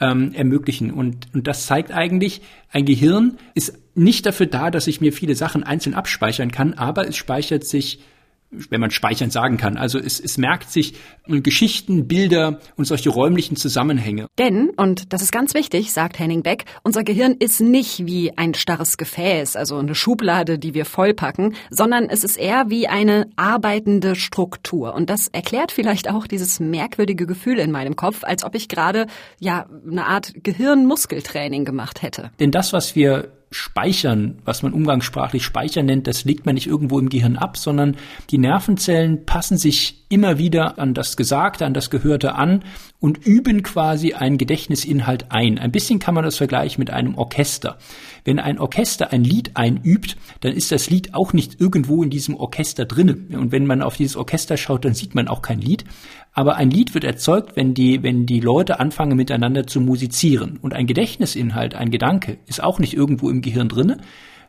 ähm, 0.00 0.32
ermöglichen. 0.32 0.90
Und, 0.90 1.28
und 1.34 1.46
das 1.46 1.66
zeigt 1.66 1.92
eigentlich, 1.92 2.40
ein 2.70 2.84
Gehirn 2.84 3.38
ist 3.54 3.78
nicht 3.94 4.26
dafür 4.26 4.46
da, 4.46 4.70
dass 4.70 4.86
ich 4.86 5.00
mir 5.00 5.12
viele 5.12 5.34
Sachen 5.34 5.62
einzeln 5.62 5.94
abspeichern 5.94 6.50
kann, 6.50 6.74
aber 6.74 7.06
es 7.08 7.16
speichert 7.16 7.64
sich 7.64 8.00
wenn 8.50 8.80
man 8.80 8.90
speichern 8.90 9.30
sagen 9.30 9.56
kann. 9.56 9.76
Also 9.76 9.98
es, 9.98 10.18
es 10.18 10.36
merkt 10.36 10.70
sich 10.70 10.94
Geschichten, 11.26 12.08
Bilder 12.08 12.60
und 12.76 12.84
solche 12.84 13.10
räumlichen 13.10 13.56
Zusammenhänge. 13.56 14.26
Denn, 14.38 14.70
und 14.70 15.12
das 15.12 15.22
ist 15.22 15.30
ganz 15.30 15.54
wichtig, 15.54 15.92
sagt 15.92 16.18
Henning 16.18 16.42
Beck, 16.42 16.64
unser 16.82 17.04
Gehirn 17.04 17.36
ist 17.38 17.60
nicht 17.60 18.06
wie 18.06 18.36
ein 18.36 18.54
starres 18.54 18.96
Gefäß, 18.96 19.54
also 19.56 19.76
eine 19.76 19.94
Schublade, 19.94 20.58
die 20.58 20.74
wir 20.74 20.84
vollpacken, 20.84 21.54
sondern 21.70 22.08
es 22.08 22.24
ist 22.24 22.36
eher 22.36 22.70
wie 22.70 22.88
eine 22.88 23.26
arbeitende 23.36 24.16
Struktur. 24.16 24.94
Und 24.94 25.10
das 25.10 25.28
erklärt 25.28 25.70
vielleicht 25.70 26.10
auch 26.10 26.26
dieses 26.26 26.58
merkwürdige 26.58 27.26
Gefühl 27.26 27.58
in 27.58 27.70
meinem 27.70 27.94
Kopf, 27.94 28.24
als 28.24 28.42
ob 28.42 28.54
ich 28.54 28.68
gerade, 28.68 29.06
ja, 29.38 29.66
eine 29.88 30.06
Art 30.06 30.32
Gehirnmuskeltraining 30.42 31.64
gemacht 31.64 32.02
hätte. 32.02 32.30
Denn 32.40 32.50
das, 32.50 32.72
was 32.72 32.96
wir 32.96 33.28
Speichern, 33.52 34.38
was 34.44 34.62
man 34.62 34.72
umgangssprachlich 34.72 35.44
Speichern 35.44 35.86
nennt, 35.86 36.06
das 36.06 36.24
legt 36.24 36.46
man 36.46 36.54
nicht 36.54 36.68
irgendwo 36.68 37.00
im 37.00 37.08
Gehirn 37.08 37.36
ab, 37.36 37.56
sondern 37.56 37.96
die 38.30 38.38
Nervenzellen 38.38 39.26
passen 39.26 39.58
sich 39.58 40.04
immer 40.08 40.38
wieder 40.38 40.78
an 40.78 40.94
das 40.94 41.16
Gesagte, 41.16 41.66
an 41.66 41.74
das 41.74 41.90
Gehörte 41.90 42.36
an 42.36 42.62
und 43.00 43.26
üben 43.26 43.64
quasi 43.64 44.12
einen 44.12 44.38
Gedächtnisinhalt 44.38 45.32
ein. 45.32 45.58
Ein 45.58 45.72
bisschen 45.72 45.98
kann 45.98 46.14
man 46.14 46.22
das 46.22 46.36
vergleichen 46.36 46.80
mit 46.80 46.90
einem 46.90 47.16
Orchester. 47.16 47.78
Wenn 48.24 48.38
ein 48.38 48.58
Orchester 48.58 49.12
ein 49.12 49.24
Lied 49.24 49.52
einübt, 49.54 50.16
dann 50.40 50.52
ist 50.52 50.72
das 50.72 50.90
Lied 50.90 51.14
auch 51.14 51.32
nicht 51.32 51.60
irgendwo 51.60 52.02
in 52.02 52.10
diesem 52.10 52.36
Orchester 52.36 52.84
drinnen. 52.84 53.34
Und 53.34 53.52
wenn 53.52 53.66
man 53.66 53.82
auf 53.82 53.96
dieses 53.96 54.16
Orchester 54.16 54.56
schaut, 54.56 54.84
dann 54.84 54.94
sieht 54.94 55.14
man 55.14 55.28
auch 55.28 55.42
kein 55.42 55.60
Lied. 55.60 55.84
Aber 56.32 56.56
ein 56.56 56.70
Lied 56.70 56.94
wird 56.94 57.04
erzeugt, 57.04 57.56
wenn 57.56 57.74
die, 57.74 58.02
wenn 58.02 58.26
die 58.26 58.40
Leute 58.40 58.78
anfangen 58.78 59.16
miteinander 59.16 59.66
zu 59.66 59.80
musizieren. 59.80 60.58
Und 60.62 60.74
ein 60.74 60.86
Gedächtnisinhalt, 60.86 61.74
ein 61.74 61.90
Gedanke, 61.90 62.38
ist 62.46 62.62
auch 62.62 62.78
nicht 62.78 62.94
irgendwo 62.94 63.30
im 63.30 63.42
Gehirn 63.42 63.68
drinne, 63.68 63.98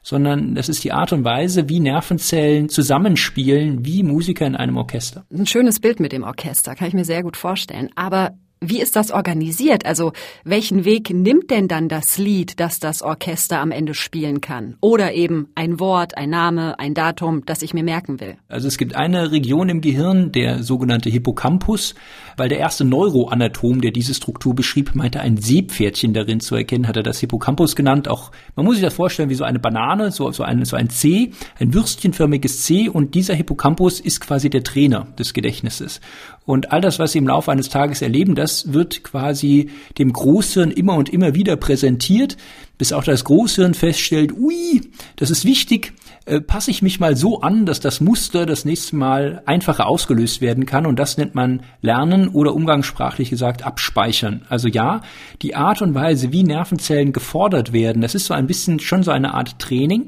sondern 0.04 0.56
das 0.56 0.70
ist 0.70 0.84
die 0.84 0.92
Art 0.92 1.14
und 1.14 1.24
Weise, 1.24 1.70
wie 1.70 1.80
Nervenzellen 1.80 2.70
zusammenspielen, 2.70 3.86
wie 3.86 4.04
Musiker 4.04 4.46
in 4.46 4.56
einem 4.56 4.78
Orchester. 4.78 5.26
Ein 5.32 5.46
schönes 5.46 5.80
Bild 5.80 6.00
mit 6.00 6.12
dem 6.12 6.24
Orchester, 6.24 6.76
kann 6.76 6.88
ich 6.88 6.94
mir 6.94 7.06
sehr 7.06 7.24
gut 7.24 7.38
vorstellen. 7.38 7.90
Aber 7.96 8.32
wie 8.64 8.80
ist 8.80 8.96
das 8.96 9.10
organisiert? 9.10 9.88
Also 9.88 10.14
welchen 10.44 10.86
Weg 10.86 11.10
nimmt 11.10 11.50
denn 11.50 11.68
dann 11.68 11.90
das 11.90 12.20
Lied, 12.20 12.60
das 12.60 12.80
das 12.80 13.02
Orchester 13.02 13.60
am 13.60 13.72
Ende 13.72 13.96
spielen 13.96 14.40
kann? 14.40 14.78
Oder 14.82 15.14
eben 15.14 15.48
ein 15.56 15.80
Wort, 15.80 16.16
ein 16.16 16.30
Name, 16.30 16.78
ein 16.78 16.94
Datum, 16.94 17.44
das 17.44 17.64
ich 17.64 17.74
mir 17.74 17.84
merken 17.84 18.20
will? 18.20 18.36
Also 18.48 18.68
es 18.68 18.78
gibt 18.78 18.96
eine 18.96 19.32
Region 19.32 19.68
im 19.68 19.82
Gehirn, 19.82 20.32
der 20.32 20.62
sogenannte 20.62 21.10
Hippocampus, 21.10 21.96
weil 22.38 22.50
der 22.50 22.60
erste 22.60 22.86
Neuroanatom, 22.86 23.82
der 23.82 23.90
diese 23.90 24.14
Struktur 24.14 24.54
beschrieb, 24.54 24.94
meinte 24.94 25.22
ein 25.22 25.38
Seepferdchen 25.38 26.14
darin 26.14 26.40
zu 26.40 26.56
erkennen, 26.56 26.88
hat 26.88 26.98
er 26.98 27.04
das 27.04 27.20
Hippocampus 27.20 27.76
genannt. 27.76 28.08
Auch 28.08 28.30
man 28.56 28.68
muss 28.68 28.76
sich 28.76 28.84
das 28.84 28.94
vorstellen 28.94 29.30
wie 29.30 29.36
so 29.36 29.44
eine 29.44 29.58
Banane, 29.58 30.12
so, 30.12 30.32
so, 30.32 30.44
ein, 30.44 30.64
so 30.66 30.76
ein 30.76 30.92
C, 30.92 31.32
ein 31.60 31.74
würstchenförmiges 31.74 32.62
C 32.62 32.90
und 32.90 33.16
dieser 33.16 33.34
Hippocampus 33.34 34.00
ist 34.00 34.22
quasi 34.22 34.52
der 34.52 34.64
Trainer 34.64 35.08
des 35.18 35.34
Gedächtnisses. 35.34 36.00
Und 36.46 36.72
all 36.72 36.82
das, 36.82 36.98
was 36.98 37.12
Sie 37.12 37.20
im 37.20 37.28
Laufe 37.28 37.52
eines 37.52 37.70
Tages 37.70 38.02
erleben, 38.02 38.34
das 38.34 38.74
wird 38.74 39.04
quasi 39.04 39.70
dem 39.98 40.12
Großhirn 40.12 40.72
immer 40.72 40.96
und 40.96 41.10
immer 41.10 41.36
wieder 41.36 41.56
präsentiert, 41.56 42.36
bis 42.80 42.94
auch 42.94 43.04
das 43.04 43.24
Großhirn 43.26 43.76
feststellt, 43.76 44.34
ui, 44.34 44.82
das 45.18 45.30
ist 45.30 45.46
wichtig, 45.46 45.94
äh, 46.26 46.42
passe 46.42 46.72
ich 46.72 46.82
mich 46.82 47.00
mal 47.00 47.16
so 47.16 47.42
an, 47.42 47.68
dass 47.68 47.80
das 47.80 48.02
Muster 48.02 48.48
das 48.48 48.66
nächste 48.66 48.96
Mal 48.96 49.44
einfacher 49.46 49.86
ausgelöst 49.86 50.42
werden 50.42 50.66
kann. 50.66 50.88
Und 50.88 50.98
das 50.98 51.18
nennt 51.18 51.36
man 51.36 51.62
Lernen 51.82 52.28
oder 52.28 52.56
umgangssprachlich 52.56 53.30
gesagt 53.30 53.64
Abspeichern. 53.64 54.46
Also 54.50 54.68
ja, 54.68 55.02
die 55.44 55.56
Art 55.56 55.84
und 55.84 55.94
Weise, 55.94 56.32
wie 56.32 56.44
Nervenzellen 56.44 57.14
gefordert 57.14 57.72
werden, 57.72 58.02
das 58.02 58.16
ist 58.16 58.26
so 58.26 58.34
ein 58.34 58.48
bisschen 58.48 58.80
schon 58.80 59.04
so 59.04 59.12
eine 59.12 59.36
Art 59.36 59.60
Training 59.60 60.08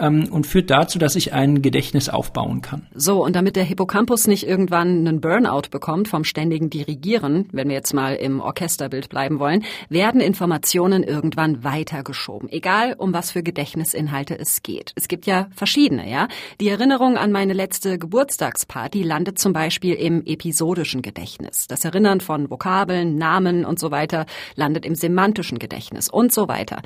ähm, 0.00 0.28
und 0.30 0.46
führt 0.46 0.70
dazu, 0.70 0.98
dass 0.98 1.14
ich 1.14 1.32
ein 1.32 1.62
Gedächtnis 1.62 2.08
aufbauen 2.08 2.62
kann. 2.62 2.86
So, 2.94 3.24
und 3.24 3.36
damit 3.36 3.56
der 3.56 3.64
Hippocampus 3.64 4.26
nicht 4.26 4.46
irgendwann 4.46 5.06
einen 5.06 5.20
Burnout 5.20 5.68
bekommt 5.70 6.08
vom 6.08 6.24
ständigen 6.24 6.70
Dirigieren, 6.70 7.48
wenn 7.52 7.68
wir 7.68 7.76
jetzt 7.76 7.94
mal 7.94 8.14
im 8.14 8.40
Orchesterbild 8.40 9.08
bleiben 9.08 9.38
wollen, 9.38 9.64
werden 9.88 10.20
Informationen 10.20 11.02
irgendwann 11.02 11.62
weitergeschoben. 11.62 12.48
Egal, 12.48 12.94
um 12.96 13.12
was 13.12 13.30
für 13.30 13.42
Gedächtnisinhalte 13.42 14.38
es 14.38 14.62
geht. 14.62 14.92
Es 14.96 15.08
gibt 15.08 15.26
ja 15.26 15.48
verschiedene, 15.54 16.10
ja. 16.10 16.28
Die 16.60 16.68
Erinnerung 16.68 17.16
an 17.16 17.32
meine 17.32 17.52
letzte 17.52 17.98
Geburtstagsparty 17.98 19.02
landet 19.02 19.38
zum 19.38 19.52
Beispiel 19.52 19.94
im 19.94 20.24
episodischen 20.24 21.02
Gedächtnis. 21.02 21.66
Das 21.66 21.84
Erinnern 21.84 22.20
von 22.20 22.50
Vokabeln, 22.50 23.16
Namen 23.16 23.64
und 23.64 23.78
so 23.78 23.90
weiter 23.90 24.26
landet 24.54 24.86
im 24.86 24.94
semantischen 24.94 25.58
Gedächtnis 25.58 26.08
und 26.08 26.32
so 26.32 26.48
weiter. 26.48 26.82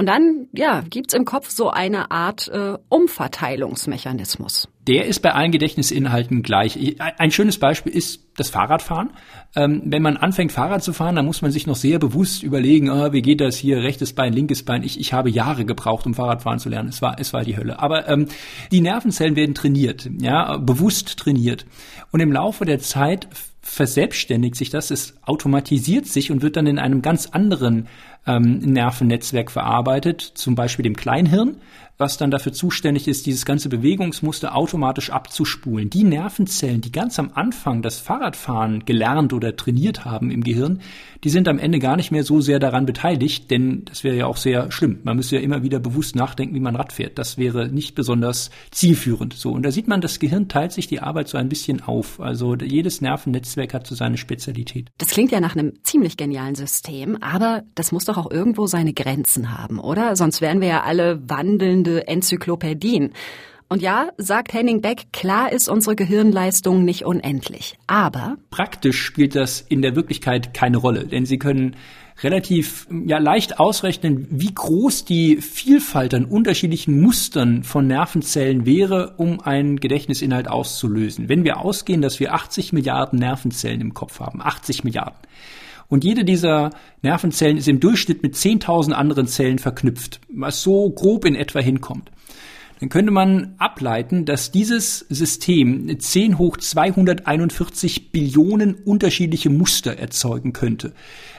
Und 0.00 0.06
dann, 0.06 0.48
ja, 0.54 0.82
gibt's 0.88 1.12
im 1.12 1.26
Kopf 1.26 1.50
so 1.50 1.68
eine 1.68 2.10
Art 2.10 2.48
äh, 2.48 2.78
Umverteilungsmechanismus. 2.88 4.66
Der 4.86 5.04
ist 5.04 5.20
bei 5.20 5.34
allen 5.34 5.52
Gedächtnisinhalten 5.52 6.42
gleich. 6.42 6.96
Ein 7.18 7.30
schönes 7.30 7.58
Beispiel 7.58 7.92
ist 7.92 8.22
das 8.34 8.48
Fahrradfahren. 8.48 9.10
Ähm, 9.54 9.82
wenn 9.84 10.00
man 10.00 10.16
anfängt, 10.16 10.52
Fahrrad 10.52 10.82
zu 10.82 10.94
fahren, 10.94 11.16
dann 11.16 11.26
muss 11.26 11.42
man 11.42 11.50
sich 11.50 11.66
noch 11.66 11.76
sehr 11.76 11.98
bewusst 11.98 12.42
überlegen, 12.42 12.88
oh, 12.88 13.12
wie 13.12 13.20
geht 13.20 13.42
das 13.42 13.58
hier, 13.58 13.82
rechtes 13.82 14.14
Bein, 14.14 14.32
linkes 14.32 14.64
Bein. 14.64 14.84
Ich, 14.84 14.98
ich 14.98 15.12
habe 15.12 15.28
Jahre 15.28 15.66
gebraucht, 15.66 16.06
um 16.06 16.14
Fahrradfahren 16.14 16.60
zu 16.60 16.70
lernen. 16.70 16.88
Es 16.88 17.02
war, 17.02 17.20
es 17.20 17.34
war 17.34 17.44
die 17.44 17.58
Hölle. 17.58 17.78
Aber 17.78 18.08
ähm, 18.08 18.24
die 18.72 18.80
Nervenzellen 18.80 19.36
werden 19.36 19.54
trainiert, 19.54 20.08
ja, 20.18 20.56
bewusst 20.56 21.18
trainiert. 21.18 21.66
Und 22.10 22.20
im 22.20 22.32
Laufe 22.32 22.64
der 22.64 22.78
Zeit 22.78 23.28
verselbstständigt 23.60 24.56
sich 24.56 24.70
das, 24.70 24.90
es 24.90 25.14
automatisiert 25.22 26.06
sich 26.06 26.30
und 26.30 26.40
wird 26.40 26.56
dann 26.56 26.66
in 26.66 26.78
einem 26.78 27.02
ganz 27.02 27.26
anderen 27.26 27.86
ähm, 28.26 28.58
Nervennetzwerk 28.58 29.50
verarbeitet, 29.50 30.20
zum 30.20 30.54
Beispiel 30.54 30.82
dem 30.82 30.96
Kleinhirn, 30.96 31.56
was 32.00 32.16
dann 32.16 32.30
dafür 32.30 32.52
zuständig 32.52 33.06
ist, 33.08 33.26
dieses 33.26 33.44
ganze 33.44 33.68
Bewegungsmuster 33.68 34.56
automatisch 34.56 35.10
abzuspulen. 35.10 35.90
Die 35.90 36.02
Nervenzellen, 36.02 36.80
die 36.80 36.92
ganz 36.92 37.18
am 37.18 37.30
Anfang 37.34 37.82
das 37.82 38.00
Fahrradfahren 38.00 38.86
gelernt 38.86 39.34
oder 39.34 39.54
trainiert 39.54 40.06
haben 40.06 40.30
im 40.30 40.42
Gehirn, 40.42 40.80
die 41.24 41.28
sind 41.28 41.46
am 41.46 41.58
Ende 41.58 41.78
gar 41.78 41.96
nicht 41.96 42.10
mehr 42.10 42.24
so 42.24 42.40
sehr 42.40 42.58
daran 42.58 42.86
beteiligt, 42.86 43.50
denn 43.50 43.84
das 43.84 44.02
wäre 44.02 44.16
ja 44.16 44.26
auch 44.26 44.38
sehr 44.38 44.72
schlimm. 44.72 45.00
Man 45.02 45.16
müsste 45.16 45.36
ja 45.36 45.42
immer 45.42 45.62
wieder 45.62 45.78
bewusst 45.78 46.16
nachdenken, 46.16 46.54
wie 46.54 46.60
man 46.60 46.74
Rad 46.74 46.94
fährt. 46.94 47.18
Das 47.18 47.36
wäre 47.36 47.68
nicht 47.68 47.94
besonders 47.94 48.50
zielführend. 48.70 49.34
So. 49.34 49.52
Und 49.52 49.62
da 49.62 49.70
sieht 49.70 49.86
man, 49.86 50.00
das 50.00 50.18
Gehirn 50.18 50.48
teilt 50.48 50.72
sich 50.72 50.86
die 50.86 51.00
Arbeit 51.00 51.28
so 51.28 51.36
ein 51.36 51.50
bisschen 51.50 51.82
auf. 51.82 52.18
Also 52.18 52.54
jedes 52.54 53.02
Nervennetzwerk 53.02 53.74
hat 53.74 53.86
so 53.86 53.94
seine 53.94 54.16
Spezialität. 54.16 54.90
Das 54.96 55.10
klingt 55.10 55.32
ja 55.32 55.40
nach 55.40 55.54
einem 55.54 55.74
ziemlich 55.82 56.16
genialen 56.16 56.54
System, 56.54 57.22
aber 57.22 57.64
das 57.74 57.92
muss 57.92 58.06
doch 58.10 58.18
auch 58.18 58.30
irgendwo 58.30 58.66
seine 58.66 58.92
Grenzen 58.92 59.56
haben, 59.56 59.78
oder? 59.78 60.16
Sonst 60.16 60.40
wären 60.40 60.60
wir 60.60 60.68
ja 60.68 60.82
alle 60.82 61.20
wandelnde 61.28 62.06
Enzyklopädien. 62.06 63.12
Und 63.68 63.82
ja, 63.82 64.08
sagt 64.16 64.52
Henning 64.52 64.80
Beck, 64.80 65.12
klar 65.12 65.52
ist 65.52 65.68
unsere 65.68 65.94
Gehirnleistung 65.94 66.84
nicht 66.84 67.04
unendlich. 67.06 67.78
Aber 67.86 68.36
praktisch 68.50 69.00
spielt 69.00 69.36
das 69.36 69.60
in 69.60 69.80
der 69.80 69.94
Wirklichkeit 69.94 70.52
keine 70.54 70.76
Rolle, 70.76 71.06
denn 71.06 71.24
Sie 71.24 71.38
können 71.38 71.76
relativ 72.22 72.88
ja 73.06 73.18
leicht 73.18 73.60
ausrechnen, 73.60 74.26
wie 74.28 74.52
groß 74.52 75.04
die 75.04 75.36
Vielfalt 75.36 76.14
an 76.14 76.24
unterschiedlichen 76.24 77.00
Mustern 77.00 77.62
von 77.62 77.86
Nervenzellen 77.86 78.66
wäre, 78.66 79.14
um 79.18 79.40
einen 79.40 79.78
Gedächtnisinhalt 79.78 80.48
auszulösen. 80.48 81.28
Wenn 81.28 81.44
wir 81.44 81.60
ausgehen, 81.60 82.02
dass 82.02 82.18
wir 82.18 82.34
80 82.34 82.72
Milliarden 82.72 83.20
Nervenzellen 83.20 83.80
im 83.80 83.94
Kopf 83.94 84.18
haben, 84.18 84.42
80 84.42 84.82
Milliarden. 84.82 85.18
Und 85.90 86.04
jede 86.04 86.24
dieser 86.24 86.70
Nervenzellen 87.02 87.58
ist 87.58 87.68
im 87.68 87.80
Durchschnitt 87.80 88.22
mit 88.22 88.34
10.000 88.34 88.92
anderen 88.92 89.26
Zellen 89.26 89.58
verknüpft, 89.58 90.20
was 90.32 90.62
so 90.62 90.88
grob 90.88 91.26
in 91.26 91.34
etwa 91.34 91.60
hinkommt 91.60 92.10
dann 92.80 92.88
könnte 92.88 93.12
man 93.12 93.54
ableiten, 93.58 94.24
dass 94.24 94.50
dieses 94.50 95.00
System 95.10 96.00
10 96.00 96.38
hoch 96.38 96.56
241 96.56 98.10
Billionen 98.10 98.74
unterschiedliche 98.74 99.50
Muster 99.50 99.98
erzeugen 99.98 100.54
könnte. 100.54 100.94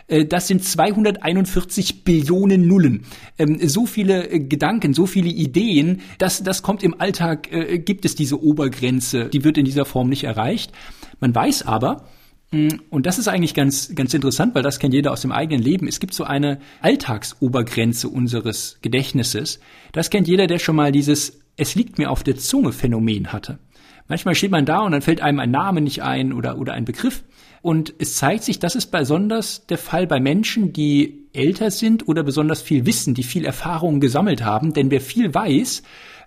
Äh, 0.08 0.26
das 0.26 0.48
sind 0.48 0.64
241 0.64 2.04
Billionen 2.04 2.68
Nullen. 2.68 3.06
Ähm, 3.40 3.58
so 3.68 3.88
viele 3.88 4.30
äh, 4.30 4.40
Gedanken, 4.40 4.94
so 4.94 5.08
viele 5.08 5.30
Ideen, 5.30 6.02
das, 6.20 6.44
das 6.44 6.62
kommt 6.62 6.84
im 6.84 7.02
Alltag, 7.02 7.52
äh, 7.52 7.80
gibt 7.80 8.06
es 8.06 8.14
diese 8.14 8.42
Obergrenze, 8.42 9.30
die 9.30 9.44
wird 9.44 9.58
in 9.58 9.66
dieser 9.66 9.86
Form 9.86 10.10
nicht 10.10 10.26
erreicht. 10.26 10.72
Man 11.20 11.34
weiß 11.34 11.64
aber, 11.66 12.06
Und 12.54 13.06
das 13.06 13.18
ist 13.18 13.30
eigentlich 13.30 13.54
ganz, 13.54 13.96
ganz 13.96 14.14
interessant, 14.14 14.54
weil 14.56 14.64
das 14.64 14.80
kennt 14.80 14.94
jeder 14.94 15.14
aus 15.14 15.22
dem 15.22 15.32
eigenen 15.32 15.64
Leben. 15.64 15.88
Es 15.88 16.02
gibt 16.02 16.14
so 16.14 16.26
eine 16.26 16.60
Alltagsobergrenze 16.82 18.10
unseres 18.10 18.78
Gedächtnisses. 18.82 19.62
Das 19.94 20.10
kennt 20.10 20.28
jeder, 20.28 20.48
der 20.48 20.60
schon 20.60 20.76
mal 20.76 20.92
dieses 20.92 21.40
Es 21.56 21.76
liegt 21.76 21.98
mir 21.98 22.12
auf 22.12 22.24
der 22.24 22.36
Zunge 22.36 22.74
Phänomen 22.74 23.32
hatte. 23.32 23.60
Manchmal 24.10 24.36
steht 24.36 24.52
man 24.52 24.66
da 24.66 24.80
und 24.80 24.92
dann 24.92 25.02
fällt 25.02 25.22
einem 25.22 25.40
ein 25.40 25.52
Name 25.52 25.80
nicht 25.80 26.04
ein 26.04 26.34
oder, 26.34 26.58
oder 26.58 26.74
ein 26.74 26.84
Begriff. 26.84 27.24
Und 27.62 27.94
es 28.00 28.18
zeigt 28.18 28.44
sich, 28.44 28.60
das 28.60 28.76
ist 28.76 28.88
besonders 28.88 29.66
der 29.68 29.78
Fall 29.78 30.06
bei 30.06 30.20
Menschen, 30.20 30.74
die 30.74 31.30
älter 31.32 31.72
sind 31.72 32.10
oder 32.10 32.24
besonders 32.24 32.62
viel 32.62 32.86
wissen, 32.86 33.14
die 33.14 33.24
viel 33.24 33.46
Erfahrung 33.46 34.02
gesammelt 34.02 34.44
haben. 34.44 34.74
Denn 34.74 34.92
wer 34.92 35.00
viel 35.00 35.34
weiß, 35.34 35.84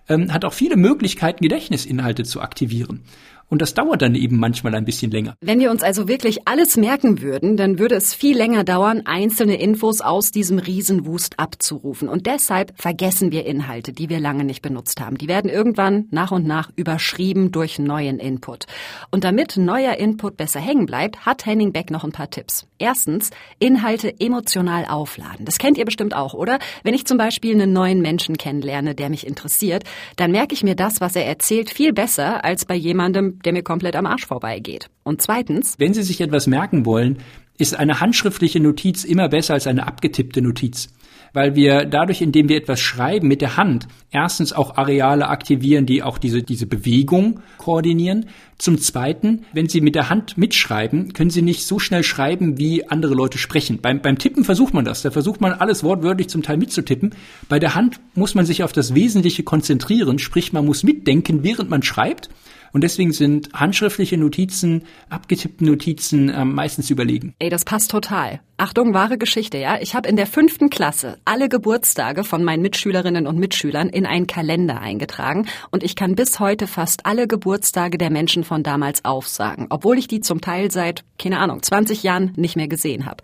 ähm, 0.07 0.33
hat 0.33 0.45
auch 0.45 0.53
viele 0.53 0.77
Möglichkeiten, 0.77 1.43
Gedächtnisinhalte 1.43 2.23
zu 2.23 2.41
aktivieren. 2.41 3.01
Und 3.47 3.61
das 3.61 3.73
dauert 3.73 4.01
dann 4.01 4.15
eben 4.15 4.37
manchmal 4.37 4.73
ein 4.75 4.85
bisschen 4.85 5.11
länger. 5.11 5.35
Wenn 5.39 5.59
wir 5.59 5.69
uns 5.69 5.83
also 5.83 6.07
wirklich 6.07 6.47
alles 6.47 6.77
merken 6.77 7.21
würden, 7.21 7.57
dann 7.57 7.77
würde 7.77 7.95
es 7.95 8.13
viel 8.13 8.35
länger 8.35 8.63
dauern, 8.63 9.03
einzelne 9.05 9.59
Infos 9.59 10.01
aus 10.01 10.31
diesem 10.31 10.57
Riesenwust 10.57 11.39
abzurufen. 11.39 12.09
Und 12.09 12.25
deshalb 12.25 12.73
vergessen 12.81 13.31
wir 13.31 13.45
Inhalte, 13.45 13.93
die 13.93 14.09
wir 14.09 14.19
lange 14.19 14.45
nicht 14.45 14.61
benutzt 14.61 14.99
haben. 14.99 15.17
Die 15.17 15.27
werden 15.27 15.49
irgendwann 15.49 16.07
nach 16.09 16.31
und 16.31 16.47
nach 16.47 16.71
überschrieben 16.75 17.51
durch 17.51 17.77
neuen 17.77 18.19
Input. 18.19 18.65
Und 19.11 19.23
damit 19.23 19.57
neuer 19.57 19.95
Input 19.95 20.37
besser 20.37 20.59
hängen 20.59 20.87
bleibt, 20.87 21.25
hat 21.25 21.45
Henning 21.45 21.71
Beck 21.71 21.91
noch 21.91 22.03
ein 22.03 22.11
paar 22.11 22.29
Tipps. 22.29 22.67
Erstens, 22.79 23.29
Inhalte 23.59 24.19
emotional 24.19 24.85
aufladen. 24.85 25.45
Das 25.45 25.59
kennt 25.59 25.77
ihr 25.77 25.85
bestimmt 25.85 26.15
auch, 26.15 26.33
oder? 26.33 26.59
Wenn 26.83 26.93
ich 26.93 27.05
zum 27.05 27.17
Beispiel 27.17 27.53
einen 27.53 27.73
neuen 27.73 28.01
Menschen 28.01 28.37
kennenlerne, 28.37 28.95
der 28.95 29.09
mich 29.09 29.25
interessiert, 29.27 29.83
dann 30.15 30.31
merke 30.31 30.53
ich 30.53 30.63
mir 30.63 30.75
das, 30.75 30.99
was 30.99 31.15
er 31.15 31.25
erzählt, 31.25 31.69
viel 31.69 31.93
besser 31.93 32.43
als 32.43 32.65
bei 32.65 32.75
jemandem, 32.75 33.34
der 33.43 33.53
mir 33.53 33.63
komplett 33.63 33.95
am 33.95 34.05
Arsch 34.05 34.25
vorbeigeht. 34.25 34.89
Und 35.03 35.21
zweitens, 35.21 35.75
wenn 35.77 35.93
Sie 35.93 36.03
sich 36.03 36.21
etwas 36.21 36.47
merken 36.47 36.85
wollen, 36.85 37.17
ist 37.57 37.75
eine 37.75 37.99
handschriftliche 37.99 38.59
Notiz 38.59 39.03
immer 39.03 39.29
besser 39.29 39.53
als 39.53 39.67
eine 39.67 39.87
abgetippte 39.87 40.41
Notiz 40.41 40.89
weil 41.35 41.53
wir 41.53 41.83
dadurch, 41.83 42.21
indem 42.21 42.47
wir 42.47 42.55
etwas 42.55 42.79
schreiben 42.79 43.27
mit 43.27 43.41
der 43.41 43.57
Hand, 43.57 43.87
erstens 44.09 44.53
auch 44.53 44.77
Areale 44.77 45.27
aktivieren, 45.27 45.85
die 45.85 46.01
auch 46.01 46.17
diese, 46.17 46.41
diese 46.41 46.65
Bewegung 46.65 47.41
koordinieren. 47.57 48.27
Zum 48.57 48.79
Zweiten, 48.79 49.45
wenn 49.51 49.67
Sie 49.67 49.81
mit 49.81 49.95
der 49.95 50.09
Hand 50.09 50.37
mitschreiben, 50.37 51.11
können 51.11 51.29
Sie 51.29 51.41
nicht 51.41 51.67
so 51.67 51.77
schnell 51.77 52.03
schreiben, 52.03 52.57
wie 52.57 52.87
andere 52.87 53.13
Leute 53.13 53.37
sprechen. 53.37 53.81
Beim, 53.81 54.01
beim 54.01 54.17
Tippen 54.17 54.45
versucht 54.45 54.73
man 54.73 54.85
das. 54.85 55.01
Da 55.01 55.11
versucht 55.11 55.41
man 55.41 55.51
alles 55.51 55.83
wortwörtlich 55.83 56.29
zum 56.29 56.41
Teil 56.41 56.55
mitzutippen. 56.55 57.13
Bei 57.49 57.59
der 57.59 57.75
Hand 57.75 57.99
muss 58.15 58.33
man 58.33 58.45
sich 58.45 58.63
auf 58.63 58.71
das 58.71 58.95
Wesentliche 58.95 59.43
konzentrieren, 59.43 60.19
sprich 60.19 60.53
man 60.53 60.65
muss 60.65 60.83
mitdenken, 60.83 61.43
während 61.43 61.69
man 61.69 61.83
schreibt. 61.83 62.29
Und 62.75 62.81
deswegen 62.81 63.13
sind 63.13 63.53
handschriftliche 63.53 64.17
Notizen, 64.17 64.83
abgetippte 65.09 65.63
Notizen 65.63 66.27
ähm, 66.27 66.55
meistens 66.55 66.89
überlegen. 66.89 67.33
Ey, 67.39 67.49
das 67.49 67.63
passt 67.63 67.89
total. 67.89 68.41
Achtung, 68.57 68.93
wahre 68.93 69.17
Geschichte, 69.17 69.57
ja. 69.57 69.79
Ich 69.79 69.95
habe 69.95 70.09
in 70.09 70.17
der 70.17 70.27
fünften 70.27 70.69
Klasse 70.69 71.17
alle 71.23 71.47
Geburtstage 71.47 72.25
von 72.25 72.43
meinen 72.43 72.61
Mitschülerinnen 72.61 73.27
und 73.27 73.39
Mitschülern 73.39 73.87
in 73.87 74.05
einen 74.05 74.27
Kalender 74.27 74.81
eingetragen 74.81 75.47
und 75.71 75.83
ich 75.83 75.95
kann 75.95 76.15
bis 76.15 76.41
heute 76.41 76.67
fast 76.67 77.05
alle 77.05 77.29
Geburtstage 77.29 77.97
der 77.97 78.09
Menschen 78.09 78.43
von 78.43 78.61
damals 78.61 79.05
aufsagen, 79.05 79.67
obwohl 79.69 79.97
ich 79.97 80.09
die 80.09 80.19
zum 80.19 80.41
Teil 80.41 80.69
seit, 80.69 81.05
keine 81.17 81.39
Ahnung, 81.39 81.63
20 81.63 82.03
Jahren 82.03 82.33
nicht 82.35 82.57
mehr 82.57 82.67
gesehen 82.67 83.05
habe. 83.05 83.23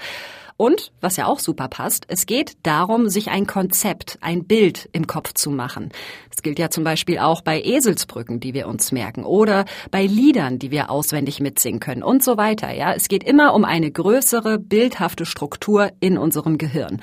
Und, 0.61 0.91
was 1.01 1.17
ja 1.17 1.25
auch 1.25 1.39
super 1.39 1.69
passt, 1.69 2.05
es 2.07 2.27
geht 2.27 2.55
darum, 2.61 3.09
sich 3.09 3.31
ein 3.31 3.47
Konzept, 3.47 4.19
ein 4.21 4.43
Bild 4.43 4.87
im 4.93 5.07
Kopf 5.07 5.33
zu 5.33 5.49
machen. 5.49 5.89
Das 6.29 6.43
gilt 6.43 6.59
ja 6.59 6.69
zum 6.69 6.83
Beispiel 6.83 7.17
auch 7.17 7.41
bei 7.41 7.59
Eselsbrücken, 7.63 8.39
die 8.39 8.53
wir 8.53 8.67
uns 8.67 8.91
merken, 8.91 9.25
oder 9.25 9.65
bei 9.89 10.05
Liedern, 10.05 10.59
die 10.59 10.69
wir 10.69 10.91
auswendig 10.91 11.39
mitsingen 11.39 11.79
können 11.79 12.03
und 12.03 12.23
so 12.23 12.37
weiter. 12.37 12.71
Ja, 12.71 12.93
es 12.93 13.07
geht 13.07 13.23
immer 13.23 13.55
um 13.55 13.65
eine 13.65 13.89
größere, 13.89 14.59
bildhafte 14.59 15.25
Struktur 15.25 15.89
in 15.99 16.19
unserem 16.19 16.59
Gehirn. 16.59 17.01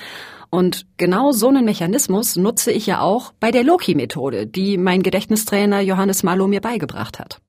Und 0.49 0.85
genau 0.95 1.33
so 1.33 1.49
einen 1.49 1.65
Mechanismus 1.65 2.37
nutze 2.37 2.71
ich 2.71 2.85
ja 2.85 3.01
auch 3.01 3.33
bei 3.41 3.51
der 3.51 3.65
Loki-Methode, 3.65 4.47
die 4.47 4.77
mein 4.77 5.03
Gedächtnistrainer 5.03 5.81
Johannes 5.81 6.23
Malo 6.23 6.47
mir 6.47 6.61
beigebracht 6.61 7.19
hat. 7.19 7.41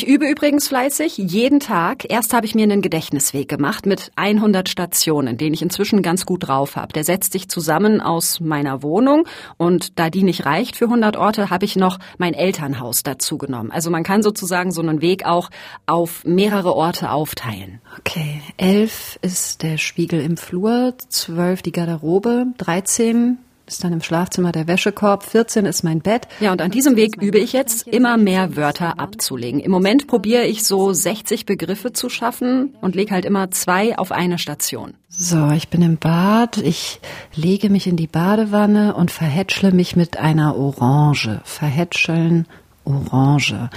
Ich 0.00 0.08
übe 0.08 0.26
übrigens 0.26 0.68
fleißig, 0.68 1.18
jeden 1.18 1.60
Tag. 1.60 2.10
Erst 2.10 2.32
habe 2.32 2.46
ich 2.46 2.54
mir 2.54 2.62
einen 2.62 2.80
Gedächtnisweg 2.80 3.50
gemacht 3.50 3.84
mit 3.84 4.12
100 4.16 4.66
Stationen, 4.66 5.36
den 5.36 5.52
ich 5.52 5.60
inzwischen 5.60 6.00
ganz 6.00 6.24
gut 6.24 6.48
drauf 6.48 6.76
habe. 6.76 6.94
Der 6.94 7.04
setzt 7.04 7.32
sich 7.32 7.50
zusammen 7.50 8.00
aus 8.00 8.40
meiner 8.40 8.82
Wohnung 8.82 9.28
und 9.58 9.98
da 9.98 10.08
die 10.08 10.22
nicht 10.22 10.46
reicht 10.46 10.76
für 10.76 10.86
100 10.86 11.18
Orte, 11.18 11.50
habe 11.50 11.66
ich 11.66 11.76
noch 11.76 11.98
mein 12.16 12.32
Elternhaus 12.32 13.02
dazu 13.02 13.36
genommen. 13.36 13.70
Also 13.72 13.90
man 13.90 14.02
kann 14.02 14.22
sozusagen 14.22 14.72
so 14.72 14.80
einen 14.80 15.02
Weg 15.02 15.26
auch 15.26 15.50
auf 15.84 16.24
mehrere 16.24 16.74
Orte 16.74 17.10
aufteilen. 17.10 17.82
Okay, 17.98 18.40
elf 18.56 19.18
ist 19.20 19.62
der 19.62 19.76
Spiegel 19.76 20.22
im 20.22 20.38
Flur, 20.38 20.94
zwölf 21.10 21.60
die 21.60 21.72
Garderobe, 21.72 22.46
dreizehn 22.56 23.36
ist 23.70 23.84
dann 23.84 23.92
im 23.92 24.02
Schlafzimmer 24.02 24.52
der 24.52 24.66
Wäschekorb, 24.66 25.24
14 25.24 25.64
ist 25.64 25.84
mein 25.84 26.00
Bett. 26.00 26.26
Ja, 26.40 26.52
und 26.52 26.60
an 26.60 26.70
diesem 26.70 26.96
Weg 26.96 27.22
übe 27.22 27.38
ich 27.38 27.52
jetzt, 27.52 27.86
immer 27.86 28.16
mehr 28.16 28.56
Wörter 28.56 28.98
abzulegen. 28.98 29.60
Im 29.60 29.70
Moment 29.70 30.06
probiere 30.08 30.44
ich 30.44 30.64
so 30.64 30.92
60 30.92 31.46
Begriffe 31.46 31.92
zu 31.92 32.08
schaffen 32.08 32.74
und 32.80 32.96
lege 32.96 33.12
halt 33.12 33.24
immer 33.24 33.50
zwei 33.50 33.96
auf 33.96 34.12
eine 34.12 34.38
Station. 34.38 34.94
So, 35.08 35.50
ich 35.50 35.68
bin 35.68 35.82
im 35.82 35.98
Bad, 35.98 36.58
ich 36.58 37.00
lege 37.34 37.70
mich 37.70 37.86
in 37.86 37.96
die 37.96 38.06
Badewanne 38.06 38.94
und 38.94 39.10
verhätschle 39.10 39.72
mich 39.72 39.94
mit 39.94 40.18
einer 40.18 40.56
Orange. 40.56 41.40
Verhätscheln, 41.44 42.46
Orange. 42.84 43.70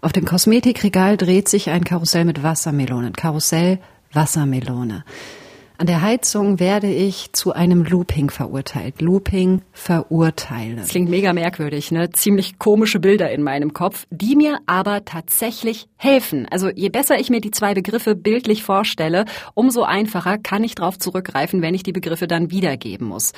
Auf 0.00 0.12
dem 0.12 0.24
Kosmetikregal 0.24 1.16
dreht 1.16 1.48
sich 1.48 1.70
ein 1.70 1.84
Karussell 1.84 2.24
mit 2.24 2.42
Wassermelonen. 2.42 3.12
Karussell, 3.12 3.78
Wassermelone. 4.12 5.04
An 5.80 5.86
der 5.86 6.02
Heizung 6.02 6.60
werde 6.60 6.88
ich 6.88 7.32
zu 7.32 7.54
einem 7.54 7.84
Looping 7.84 8.28
verurteilt. 8.28 9.00
Looping 9.00 9.62
verurteile. 9.72 10.76
Das 10.76 10.88
klingt 10.88 11.08
mega 11.08 11.32
merkwürdig, 11.32 11.90
ne? 11.90 12.10
Ziemlich 12.10 12.58
komische 12.58 13.00
Bilder 13.00 13.30
in 13.30 13.42
meinem 13.42 13.72
Kopf, 13.72 14.04
die 14.10 14.36
mir 14.36 14.58
aber 14.66 15.06
tatsächlich 15.06 15.88
helfen. 15.96 16.46
Also 16.50 16.68
je 16.68 16.90
besser 16.90 17.18
ich 17.18 17.30
mir 17.30 17.40
die 17.40 17.50
zwei 17.50 17.72
Begriffe 17.72 18.14
bildlich 18.14 18.62
vorstelle, 18.62 19.24
umso 19.54 19.82
einfacher 19.82 20.36
kann 20.36 20.64
ich 20.64 20.74
darauf 20.74 20.98
zurückgreifen, 20.98 21.62
wenn 21.62 21.72
ich 21.72 21.82
die 21.82 21.92
Begriffe 21.92 22.26
dann 22.26 22.50
wiedergeben 22.50 23.06
muss. 23.06 23.32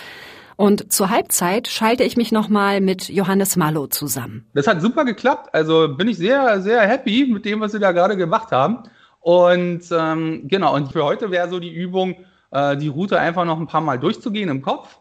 Und 0.57 0.93
zur 0.93 1.11
Halbzeit 1.11 1.69
schalte 1.69 2.03
ich 2.03 2.17
mich 2.17 2.33
nochmal 2.33 2.81
mit 2.81 3.09
Johannes 3.09 3.55
Mallow 3.55 3.87
zusammen. 3.87 4.47
Das 4.53 4.67
hat 4.67 4.83
super 4.83 5.05
geklappt. 5.05 5.55
Also 5.55 5.95
bin 5.97 6.09
ich 6.09 6.17
sehr, 6.17 6.61
sehr 6.61 6.81
happy 6.89 7.25
mit 7.33 7.45
dem, 7.45 7.61
was 7.61 7.71
Sie 7.71 7.79
da 7.79 7.93
gerade 7.93 8.17
gemacht 8.17 8.51
haben. 8.51 8.79
Und 9.21 9.83
ähm, 9.93 10.49
genau, 10.49 10.75
und 10.75 10.93
für 10.93 11.05
heute 11.05 11.31
wäre 11.31 11.49
so 11.49 11.61
die 11.61 11.73
Übung, 11.73 12.17
äh, 12.53 12.77
die 12.77 12.89
Route 12.89 13.19
einfach 13.19 13.45
noch 13.45 13.59
ein 13.59 13.67
paar 13.67 13.81
Mal 13.81 13.99
durchzugehen 13.99 14.49
im 14.49 14.63
Kopf. 14.63 14.99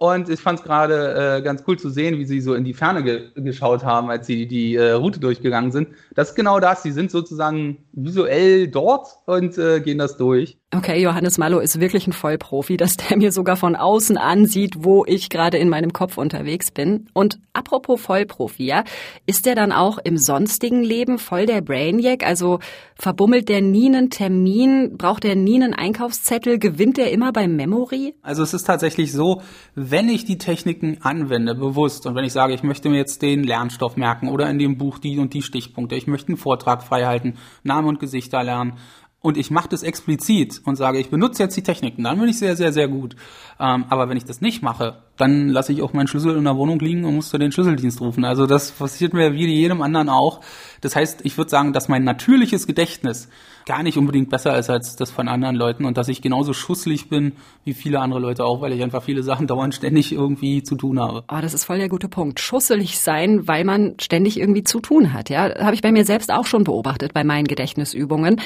Und 0.00 0.28
ich 0.28 0.38
fand 0.38 0.60
es 0.60 0.64
gerade 0.64 1.38
äh, 1.38 1.42
ganz 1.42 1.64
cool 1.66 1.76
zu 1.76 1.90
sehen, 1.90 2.18
wie 2.18 2.24
sie 2.24 2.40
so 2.40 2.54
in 2.54 2.62
die 2.62 2.72
Ferne 2.72 3.02
ge 3.02 3.30
geschaut 3.34 3.82
haben, 3.82 4.10
als 4.10 4.28
sie 4.28 4.46
die 4.46 4.76
äh, 4.76 4.92
Route 4.92 5.18
durchgegangen 5.18 5.72
sind. 5.72 5.88
Das 6.14 6.30
ist 6.30 6.34
genau 6.36 6.60
das. 6.60 6.84
Sie 6.84 6.92
sind 6.92 7.10
sozusagen 7.10 7.78
visuell 7.92 8.68
dort 8.68 9.08
und 9.26 9.58
äh, 9.58 9.80
gehen 9.80 9.98
das 9.98 10.16
durch. 10.16 10.56
Okay, 10.70 11.00
Johannes 11.00 11.38
Mallow 11.38 11.60
ist 11.60 11.80
wirklich 11.80 12.06
ein 12.06 12.12
Vollprofi, 12.12 12.76
dass 12.76 12.98
der 12.98 13.16
mir 13.16 13.32
sogar 13.32 13.56
von 13.56 13.74
außen 13.74 14.18
ansieht, 14.18 14.74
wo 14.76 15.06
ich 15.06 15.30
gerade 15.30 15.56
in 15.56 15.70
meinem 15.70 15.94
Kopf 15.94 16.18
unterwegs 16.18 16.70
bin. 16.70 17.06
Und 17.14 17.38
apropos 17.54 17.98
Vollprofi, 17.98 18.66
ja, 18.66 18.84
ist 19.24 19.46
der 19.46 19.54
dann 19.54 19.72
auch 19.72 19.96
im 19.96 20.18
sonstigen 20.18 20.84
Leben 20.84 21.18
voll 21.18 21.46
der 21.46 21.62
Brainiac? 21.62 22.22
Also 22.22 22.58
verbummelt 22.96 23.48
der 23.48 23.62
nie 23.62 23.86
einen 23.86 24.10
Termin, 24.10 24.98
braucht 24.98 25.24
der 25.24 25.36
nie 25.36 25.54
einen 25.54 25.72
Einkaufszettel, 25.72 26.58
gewinnt 26.58 26.98
der 26.98 27.12
immer 27.12 27.32
beim 27.32 27.56
Memory? 27.56 28.14
Also 28.20 28.42
es 28.42 28.52
ist 28.52 28.64
tatsächlich 28.64 29.12
so, 29.12 29.40
wenn 29.74 30.10
ich 30.10 30.26
die 30.26 30.36
Techniken 30.36 30.98
anwende, 31.00 31.54
bewusst, 31.54 32.06
und 32.06 32.14
wenn 32.14 32.24
ich 32.24 32.34
sage, 32.34 32.52
ich 32.52 32.62
möchte 32.62 32.90
mir 32.90 32.98
jetzt 32.98 33.22
den 33.22 33.42
Lernstoff 33.42 33.96
merken 33.96 34.28
oder 34.28 34.50
in 34.50 34.58
dem 34.58 34.76
Buch 34.76 34.98
die 34.98 35.18
und 35.18 35.32
die 35.32 35.40
Stichpunkte, 35.40 35.94
ich 35.94 36.06
möchte 36.06 36.28
einen 36.28 36.36
Vortrag 36.36 36.82
freihalten, 36.82 37.38
Namen 37.62 37.88
und 37.88 38.00
Gesichter 38.00 38.44
lernen, 38.44 38.74
und 39.20 39.36
ich 39.36 39.50
mache 39.50 39.68
das 39.68 39.82
explizit 39.82 40.60
und 40.64 40.76
sage, 40.76 40.98
ich 40.98 41.10
benutze 41.10 41.42
jetzt 41.42 41.56
die 41.56 41.62
Techniken, 41.62 42.04
dann 42.04 42.20
bin 42.20 42.28
ich 42.28 42.38
sehr, 42.38 42.54
sehr, 42.54 42.72
sehr 42.72 42.86
gut. 42.86 43.16
Ähm, 43.58 43.84
aber 43.88 44.08
wenn 44.08 44.16
ich 44.16 44.24
das 44.24 44.40
nicht 44.40 44.62
mache, 44.62 45.02
dann 45.16 45.48
lasse 45.48 45.72
ich 45.72 45.82
auch 45.82 45.92
meinen 45.92 46.06
Schlüssel 46.06 46.36
in 46.36 46.44
der 46.44 46.56
Wohnung 46.56 46.78
liegen 46.78 47.04
und 47.04 47.16
muss 47.16 47.30
den 47.32 47.50
Schlüsseldienst 47.50 48.00
rufen. 48.00 48.24
Also 48.24 48.46
das 48.46 48.70
passiert 48.70 49.14
mir 49.14 49.32
wie 49.34 49.46
jedem 49.46 49.82
anderen 49.82 50.08
auch. 50.08 50.40
Das 50.80 50.94
heißt, 50.94 51.22
ich 51.24 51.36
würde 51.36 51.50
sagen, 51.50 51.72
dass 51.72 51.88
mein 51.88 52.04
natürliches 52.04 52.68
Gedächtnis 52.68 53.28
gar 53.66 53.82
nicht 53.82 53.98
unbedingt 53.98 54.30
besser 54.30 54.56
ist 54.56 54.70
als 54.70 54.94
das 54.94 55.10
von 55.10 55.26
anderen 55.26 55.56
Leuten 55.56 55.84
und 55.84 55.98
dass 55.98 56.08
ich 56.08 56.22
genauso 56.22 56.52
schusslich 56.52 57.08
bin 57.08 57.32
wie 57.64 57.74
viele 57.74 57.98
andere 57.98 58.20
Leute 58.20 58.44
auch, 58.44 58.60
weil 58.60 58.72
ich 58.72 58.82
einfach 58.84 59.02
viele 59.02 59.24
Sachen 59.24 59.46
dauernd 59.48 59.74
ständig 59.74 60.12
irgendwie 60.12 60.62
zu 60.62 60.76
tun 60.76 61.00
habe. 61.00 61.24
Oh, 61.28 61.40
das 61.42 61.54
ist 61.54 61.64
voll 61.64 61.78
der 61.78 61.88
gute 61.88 62.08
Punkt. 62.08 62.38
Schusselig 62.38 63.00
sein, 63.00 63.48
weil 63.48 63.64
man 63.64 63.96
ständig 64.00 64.38
irgendwie 64.38 64.62
zu 64.62 64.78
tun 64.78 65.12
hat. 65.12 65.28
Ja, 65.28 65.52
habe 65.58 65.74
ich 65.74 65.82
bei 65.82 65.90
mir 65.90 66.04
selbst 66.04 66.32
auch 66.32 66.46
schon 66.46 66.62
beobachtet 66.62 67.12
bei 67.12 67.24
meinen 67.24 67.48
Gedächtnisübungen 67.48 68.40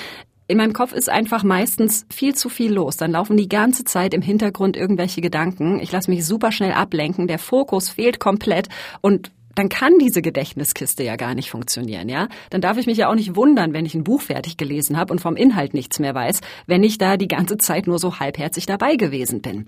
In 0.52 0.58
meinem 0.58 0.74
Kopf 0.74 0.92
ist 0.92 1.08
einfach 1.08 1.44
meistens 1.44 2.04
viel 2.12 2.34
zu 2.34 2.50
viel 2.50 2.74
los. 2.74 2.98
Dann 2.98 3.12
laufen 3.12 3.38
die 3.38 3.48
ganze 3.48 3.84
Zeit 3.84 4.12
im 4.12 4.20
Hintergrund 4.20 4.76
irgendwelche 4.76 5.22
Gedanken. 5.22 5.80
Ich 5.80 5.90
lasse 5.90 6.10
mich 6.10 6.26
super 6.26 6.52
schnell 6.52 6.72
ablenken. 6.72 7.26
Der 7.26 7.38
Fokus 7.38 7.88
fehlt 7.88 8.20
komplett 8.20 8.68
und 9.00 9.32
dann 9.54 9.70
kann 9.70 9.98
diese 9.98 10.20
Gedächtniskiste 10.20 11.04
ja 11.04 11.16
gar 11.16 11.34
nicht 11.34 11.48
funktionieren, 11.48 12.10
ja? 12.10 12.28
Dann 12.50 12.60
darf 12.60 12.76
ich 12.76 12.84
mich 12.84 12.98
ja 12.98 13.08
auch 13.08 13.14
nicht 13.14 13.34
wundern, 13.34 13.72
wenn 13.72 13.86
ich 13.86 13.94
ein 13.94 14.04
Buch 14.04 14.20
fertig 14.20 14.58
gelesen 14.58 14.98
habe 14.98 15.14
und 15.14 15.20
vom 15.20 15.36
Inhalt 15.36 15.72
nichts 15.72 15.98
mehr 15.98 16.14
weiß, 16.14 16.42
wenn 16.66 16.82
ich 16.82 16.98
da 16.98 17.16
die 17.16 17.28
ganze 17.28 17.56
Zeit 17.56 17.86
nur 17.86 17.98
so 17.98 18.20
halbherzig 18.20 18.66
dabei 18.66 18.96
gewesen 18.96 19.40
bin. 19.40 19.64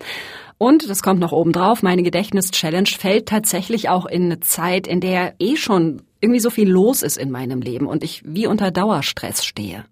Und, 0.59 0.87
das 0.87 1.01
kommt 1.01 1.19
noch 1.19 1.31
oben 1.31 1.51
drauf, 1.51 1.81
meine 1.81 2.03
Gedächtnis-Challenge 2.03 2.89
fällt 2.89 3.27
tatsächlich 3.27 3.89
auch 3.89 4.05
in 4.05 4.25
eine 4.25 4.39
Zeit, 4.39 4.85
in 4.85 5.01
der 5.01 5.33
eh 5.39 5.55
schon 5.55 6.03
irgendwie 6.21 6.41
so 6.41 6.51
viel 6.51 6.69
los 6.69 7.01
ist 7.01 7.17
in 7.17 7.31
meinem 7.31 7.61
Leben 7.61 7.87
und 7.87 8.03
ich 8.03 8.21
wie 8.23 8.45
unter 8.45 8.69
Dauerstress 8.69 9.43
stehe. 9.43 9.85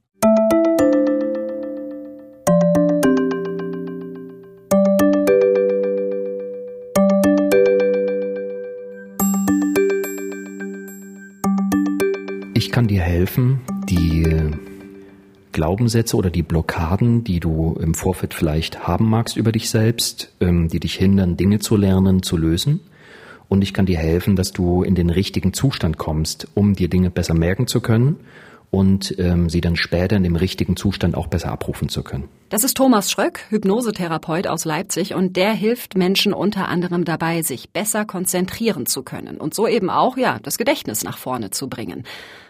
Glaubenssätze 15.54 16.18
oder 16.18 16.30
die 16.30 16.44
Blockaden, 16.44 17.24
die 17.24 17.40
du 17.40 17.78
im 17.80 17.94
Vorfeld 17.94 18.34
vielleicht 18.34 18.88
haben 18.88 19.10
magst 19.10 19.38
über 19.38 19.52
dich 19.52 19.70
selbst, 19.70 20.34
ähm, 20.42 20.68
die 20.68 20.80
dich 20.80 20.96
hindern, 20.96 21.38
Dinge 21.38 21.60
zu 21.60 21.78
lernen, 21.78 22.22
zu 22.22 22.36
lösen. 22.36 22.82
Und 23.48 23.62
ich 23.62 23.74
kann 23.74 23.86
dir 23.86 23.98
helfen, 23.98 24.36
dass 24.36 24.52
du 24.52 24.84
in 24.84 24.96
den 24.96 25.10
richtigen 25.10 25.54
Zustand 25.54 25.98
kommst, 25.98 26.48
um 26.56 26.74
dir 26.74 26.90
Dinge 26.90 27.10
besser 27.10 27.34
merken 27.34 27.68
zu 27.68 27.80
können 27.80 28.18
und 28.74 29.14
ähm, 29.20 29.52
sie 29.52 29.62
dann 29.62 29.76
später 29.76 30.16
in 30.16 30.24
dem 30.24 30.36
richtigen 30.36 30.76
Zustand 30.76 31.16
auch 31.16 31.28
besser 31.28 31.52
abrufen 31.52 31.90
zu 31.90 32.02
können. 32.02 32.28
Das 32.50 32.64
ist 32.64 32.76
Thomas 32.76 33.12
Schröck, 33.12 33.46
Hypnosetherapeut 33.50 34.48
aus 34.48 34.66
Leipzig 34.66 35.14
und 35.14 35.38
der 35.38 35.54
hilft 35.54 35.96
Menschen 35.96 36.34
unter 36.34 36.70
anderem 36.70 37.06
dabei, 37.06 37.44
sich 37.44 37.70
besser 37.70 38.04
konzentrieren 38.04 38.88
zu 38.88 39.04
können 39.04 39.38
und 39.38 39.54
so 39.54 39.68
eben 39.68 39.92
auch 39.92 40.18
ja 40.18 40.40
das 40.42 40.58
Gedächtnis 40.58 41.04
nach 41.04 41.20
vorne 41.20 41.52
zu 41.52 41.70
bringen. 41.70 42.04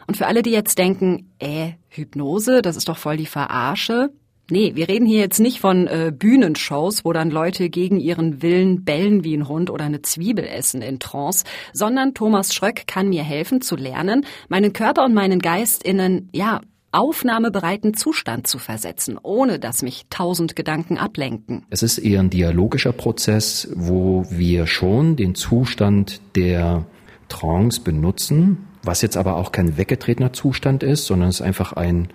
Und 0.08 0.16
für 0.16 0.26
alle, 0.26 0.44
die 0.44 0.52
jetzt 0.52 0.78
denken, 0.78 1.30
äh, 1.40 1.74
Hypnose, 1.90 2.62
das 2.62 2.78
ist 2.78 2.88
doch 2.88 2.98
voll 2.98 3.18
die 3.18 3.26
Verarsche. 3.26 4.10
Nee, 4.49 4.73
wir 4.75 4.89
reden 4.89 5.06
hier 5.06 5.19
jetzt 5.19 5.39
nicht 5.39 5.62
von 5.62 5.88
äh, 5.88 6.12
Bühnenshows, 6.13 7.06
wo 7.06 7.13
dann 7.13 7.32
Leute 7.32 7.69
gegen 7.69 7.99
ihren 7.99 8.41
Willen 8.41 8.84
bellen 8.84 9.23
wie 9.23 9.36
ein 9.38 9.47
Hund 9.47 9.69
oder 9.69 9.86
eine 9.86 10.01
Zwiebel 10.01 10.45
essen 10.45 10.82
in 10.82 10.99
Trance, 10.99 11.45
sondern 11.71 12.13
Thomas 12.13 12.53
Schröck 12.53 12.86
kann 12.86 13.08
mir 13.08 13.23
helfen 13.23 13.62
zu 13.62 13.77
lernen, 13.77 14.25
meinen 14.49 14.73
Körper 14.73 15.06
und 15.06 15.13
meinen 15.13 15.39
Geist 15.39 15.84
in 15.84 15.99
einen, 15.99 16.29
ja, 16.34 16.60
aufnahmebereiten 16.91 17.95
Zustand 17.95 18.45
zu 18.45 18.60
versetzen, 18.60 19.19
ohne 19.21 19.60
dass 19.60 19.82
mich 19.82 20.06
tausend 20.10 20.56
Gedanken 20.56 20.97
ablenken. 20.97 21.65
Es 21.69 21.82
ist 21.82 21.97
eher 21.97 22.19
ein 22.19 22.29
dialogischer 22.29 22.91
Prozess, 22.91 23.67
wo 23.75 24.25
wir 24.29 24.67
schon 24.67 25.15
den 25.15 25.36
Zustand 25.36 26.21
der 26.36 26.86
Trance 27.29 27.82
benutzen, 27.82 28.67
was 28.84 29.01
jetzt 29.01 29.17
aber 29.17 29.38
auch 29.38 29.51
kein 29.51 29.77
weggetretener 29.77 30.34
Zustand 30.34 30.84
ist, 30.84 31.06
sondern 31.06 31.29
es 31.29 31.39
ist 31.39 31.41
einfach 31.41 31.73
ein 31.73 32.10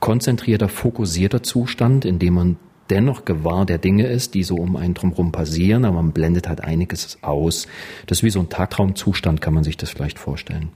konzentrierter, 0.00 0.68
fokussierter 0.68 1.42
Zustand, 1.42 2.04
in 2.04 2.18
dem 2.18 2.34
man 2.34 2.56
dennoch 2.90 3.24
gewahr 3.24 3.66
der 3.66 3.78
Dinge 3.78 4.06
ist, 4.06 4.34
die 4.34 4.42
so 4.42 4.56
um 4.56 4.76
einen 4.76 4.94
drumherum 4.94 5.30
passieren, 5.32 5.84
aber 5.84 5.96
man 5.96 6.12
blendet 6.12 6.48
halt 6.48 6.62
einiges 6.62 7.18
aus. 7.22 7.68
Das 8.06 8.18
ist 8.18 8.24
wie 8.24 8.30
so 8.30 8.40
ein 8.40 8.48
Tagtraumzustand, 8.48 9.40
kann 9.40 9.54
man 9.54 9.64
sich 9.64 9.76
das 9.76 9.90
vielleicht 9.90 10.18
vorstellen. 10.18 10.70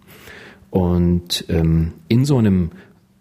Und 0.71 1.45
ähm, 1.49 1.93
in 2.09 2.25
so 2.25 2.39
einem 2.39 2.71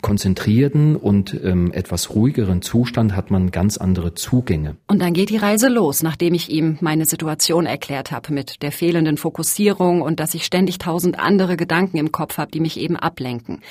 konzentrierten 0.02 0.96
und 0.96 1.40
ähm, 1.44 1.72
etwas 1.72 2.14
ruhigeren 2.14 2.62
Zustand 2.62 3.16
hat 3.16 3.32
man 3.32 3.52
ganz 3.52 3.78
andere 3.78 4.14
Zugänge. 4.14 4.76
Und 4.88 5.02
dann 5.02 5.14
geht 5.14 5.30
die 5.30 5.38
Reise 5.38 5.70
los, 5.70 6.04
nachdem 6.04 6.34
ich 6.34 6.50
ihm 6.50 6.78
meine 6.82 7.06
Situation 7.06 7.66
erklärt 7.66 8.12
habe 8.12 8.34
mit 8.34 8.62
der 8.62 8.72
fehlenden 8.72 9.18
Fokussierung 9.18 10.02
und 10.02 10.20
dass 10.20 10.34
ich 10.34 10.44
ständig 10.44 10.78
tausend 10.78 11.18
andere 11.18 11.58
Gedanken 11.58 11.98
im 11.98 12.12
Kopf 12.12 12.38
habe, 12.38 12.52
die 12.52 12.60
mich 12.60 12.78
eben 12.80 12.98
ablenken. 12.98 13.62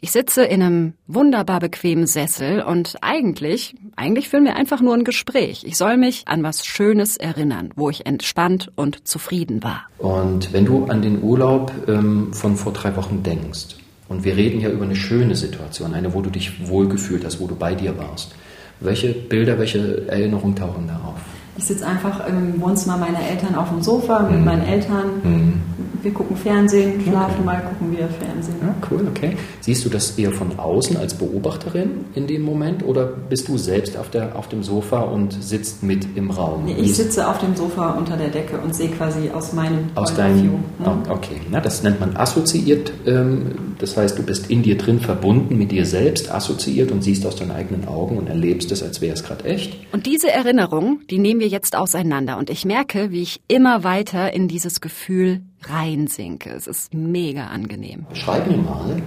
Ich 0.00 0.12
sitze 0.12 0.44
in 0.44 0.62
einem 0.62 0.92
wunderbar 1.08 1.58
bequemen 1.58 2.06
Sessel 2.06 2.62
und 2.62 2.96
eigentlich, 3.00 3.74
eigentlich 3.96 4.28
führen 4.28 4.44
wir 4.44 4.54
einfach 4.54 4.80
nur 4.80 4.94
ein 4.94 5.02
Gespräch. 5.02 5.64
Ich 5.66 5.76
soll 5.76 5.96
mich 5.96 6.28
an 6.28 6.44
was 6.44 6.64
Schönes 6.64 7.16
erinnern, 7.16 7.70
wo 7.74 7.90
ich 7.90 8.06
entspannt 8.06 8.70
und 8.76 9.08
zufrieden 9.08 9.64
war. 9.64 9.86
Und 9.98 10.52
wenn 10.52 10.66
du 10.66 10.84
an 10.84 11.02
den 11.02 11.20
Urlaub 11.20 11.72
ähm, 11.88 12.32
von 12.32 12.54
vor 12.54 12.72
drei 12.72 12.94
Wochen 12.94 13.24
denkst, 13.24 13.76
und 14.08 14.24
wir 14.24 14.36
reden 14.36 14.60
ja 14.60 14.70
über 14.70 14.84
eine 14.84 14.96
schöne 14.96 15.34
Situation, 15.34 15.92
eine, 15.92 16.14
wo 16.14 16.22
du 16.22 16.30
dich 16.30 16.68
wohlgefühlt 16.68 17.24
hast, 17.24 17.40
wo 17.40 17.46
du 17.46 17.56
bei 17.56 17.74
dir 17.74 17.98
warst. 17.98 18.34
Welche 18.80 19.12
Bilder, 19.12 19.58
welche 19.58 20.08
Erinnerungen 20.08 20.56
tauchen 20.56 20.86
da 20.86 20.96
auf? 21.04 21.20
Ich 21.58 21.64
sitze 21.64 21.84
einfach 21.86 22.26
im 22.28 22.60
Wohnzimmer 22.60 22.96
meiner 22.96 23.20
Eltern 23.20 23.56
auf 23.56 23.68
dem 23.68 23.82
Sofa 23.82 24.20
mit 24.20 24.38
mhm. 24.38 24.44
meinen 24.44 24.64
Eltern. 24.64 25.10
Mhm. 25.24 25.60
Wir 26.00 26.12
gucken 26.12 26.36
Fernsehen, 26.36 27.00
schlafen 27.02 27.34
okay. 27.38 27.44
mal, 27.44 27.60
gucken 27.60 27.90
wir 27.90 28.06
Fernsehen. 28.06 28.54
Ja, 28.62 28.72
cool, 28.88 29.08
okay. 29.10 29.36
Siehst 29.60 29.84
du 29.84 29.88
das 29.88 30.16
eher 30.16 30.30
von 30.30 30.56
außen 30.56 30.96
als 30.96 31.14
Beobachterin 31.14 32.04
in 32.14 32.28
dem 32.28 32.42
Moment 32.42 32.84
oder 32.84 33.04
bist 33.04 33.48
du 33.48 33.58
selbst 33.58 33.96
auf, 33.96 34.08
der, 34.08 34.36
auf 34.36 34.48
dem 34.48 34.62
Sofa 34.62 35.00
und 35.00 35.32
sitzt 35.42 35.82
mit 35.82 36.06
im 36.14 36.30
Raum? 36.30 36.66
Nee, 36.66 36.76
ich 36.78 36.94
sitze 36.94 37.26
auf 37.26 37.38
dem 37.38 37.56
Sofa 37.56 37.90
unter 37.90 38.16
der 38.16 38.28
Decke 38.28 38.58
und 38.58 38.76
sehe 38.76 38.90
quasi 38.90 39.30
aus 39.30 39.52
meinem 39.52 39.86
Aus 39.96 40.14
deinem. 40.14 40.44
Mhm. 40.44 40.60
Okay, 41.08 41.40
Na, 41.50 41.60
das 41.60 41.82
nennt 41.82 41.98
man 41.98 42.16
assoziiert. 42.16 42.92
Ähm, 43.04 43.74
das 43.80 43.96
heißt, 43.96 44.16
du 44.18 44.22
bist 44.22 44.50
in 44.50 44.62
dir 44.62 44.78
drin 44.78 45.00
verbunden, 45.00 45.58
mit 45.58 45.72
dir 45.72 45.84
selbst 45.84 46.32
assoziiert 46.32 46.92
und 46.92 47.02
siehst 47.02 47.26
aus 47.26 47.34
deinen 47.34 47.50
eigenen 47.50 47.88
Augen 47.88 48.18
und 48.18 48.28
erlebst 48.28 48.70
es, 48.70 48.84
als 48.84 49.00
wäre 49.00 49.14
es 49.14 49.24
gerade 49.24 49.44
echt. 49.44 49.76
Und 49.92 50.06
diese 50.06 50.30
Erinnerung, 50.30 51.00
die 51.10 51.18
nehmen 51.18 51.40
wir 51.40 51.47
jetzt 51.48 51.74
auseinander 51.74 52.38
und 52.38 52.50
ich 52.50 52.64
merke, 52.64 53.10
wie 53.10 53.22
ich 53.22 53.40
immer 53.48 53.82
weiter 53.84 54.32
in 54.32 54.48
dieses 54.48 54.80
Gefühl 54.80 55.42
reinsinke. 55.64 56.50
Es 56.50 56.66
ist 56.66 56.94
mega 56.94 57.48
angenehm. 57.48 58.06
Schreib 58.12 58.46
mir 58.46 58.58
mal, 58.58 59.02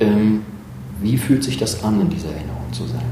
ähm, 0.00 0.42
wie 1.00 1.16
fühlt 1.16 1.44
sich 1.44 1.58
das 1.58 1.84
an, 1.84 2.00
in 2.00 2.10
dieser 2.10 2.30
Erinnerung 2.30 2.72
zu 2.72 2.84
sein? 2.86 3.04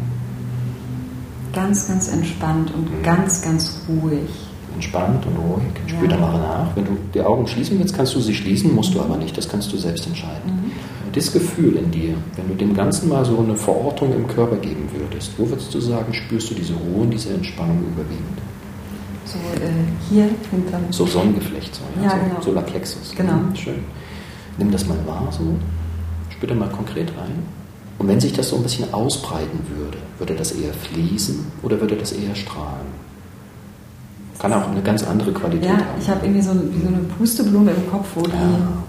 Ganz, 1.52 1.86
ganz 1.86 2.08
entspannt 2.08 2.72
und 2.74 2.90
mhm. 2.90 3.02
ganz, 3.02 3.42
ganz 3.42 3.80
ruhig. 3.88 4.28
Entspannt 4.74 5.24
und 5.26 5.36
ruhig. 5.36 5.64
Spür 5.86 6.08
ja. 6.08 6.16
da 6.16 6.18
mal 6.18 6.38
nach. 6.38 6.76
Wenn 6.76 6.84
du 6.84 6.96
die 7.12 7.20
Augen 7.20 7.46
schließen 7.46 7.78
willst, 7.78 7.94
kannst 7.94 8.14
du 8.14 8.20
sie 8.20 8.34
schließen, 8.34 8.74
musst 8.74 8.92
du 8.94 9.00
aber 9.00 9.16
nicht. 9.16 9.36
Das 9.36 9.48
kannst 9.48 9.72
du 9.72 9.76
selbst 9.76 10.06
entscheiden. 10.06 10.50
Mhm. 10.50 10.72
Das 11.12 11.32
Gefühl 11.32 11.76
in 11.76 11.92
dir, 11.92 12.14
wenn 12.34 12.48
du 12.48 12.54
dem 12.54 12.74
Ganzen 12.74 13.08
mal 13.08 13.24
so 13.24 13.38
eine 13.38 13.54
Verortung 13.54 14.12
im 14.12 14.26
Körper 14.26 14.56
geben 14.56 14.88
würdest, 14.92 15.32
wo 15.38 15.48
würdest 15.48 15.72
du 15.72 15.78
sagen, 15.78 16.12
spürst 16.12 16.50
du 16.50 16.54
diese 16.54 16.74
Ruhe 16.74 17.02
und 17.02 17.10
diese 17.10 17.32
Entspannung 17.32 17.78
überwiegend? 17.78 18.38
So 19.24 19.38
äh, 19.38 19.70
hier 20.08 20.28
hinterm. 20.50 20.82
So 20.90 21.06
Sonnengeflecht, 21.06 21.74
so, 21.74 21.82
ja, 22.00 22.08
ja 22.08 22.10
so, 22.10 22.24
genau. 22.28 22.40
Solarplexus. 22.42 23.14
Genau. 23.16 23.32
Mhm, 23.32 23.56
schön. 23.56 23.84
Nimm 24.58 24.70
das 24.70 24.86
mal 24.86 24.98
wahr, 25.06 25.28
so. 25.30 25.56
Spür 26.30 26.48
da 26.48 26.54
mal 26.54 26.68
konkret 26.68 27.10
rein. 27.16 27.42
Und 27.98 28.08
wenn 28.08 28.20
sich 28.20 28.32
das 28.32 28.48
so 28.48 28.56
ein 28.56 28.62
bisschen 28.62 28.92
ausbreiten 28.92 29.60
würde, 29.76 29.98
würde 30.18 30.34
das 30.34 30.52
eher 30.52 30.72
fließen 30.74 31.46
oder 31.62 31.80
würde 31.80 31.96
das 31.96 32.12
eher 32.12 32.34
strahlen? 32.34 33.04
Kann 34.38 34.52
auch 34.52 34.68
eine 34.68 34.82
ganz 34.82 35.04
andere 35.04 35.32
Qualität 35.32 35.70
ja, 35.70 35.76
haben. 35.76 36.00
ich 36.00 36.10
habe 36.10 36.26
irgendwie 36.26 36.42
so, 36.42 36.50
eine, 36.50 36.60
so 36.60 36.88
eine 36.88 36.98
Pusteblume 37.16 37.70
im 37.70 37.90
Kopf, 37.90 38.08
wo, 38.16 38.22
ja. 38.22 38.32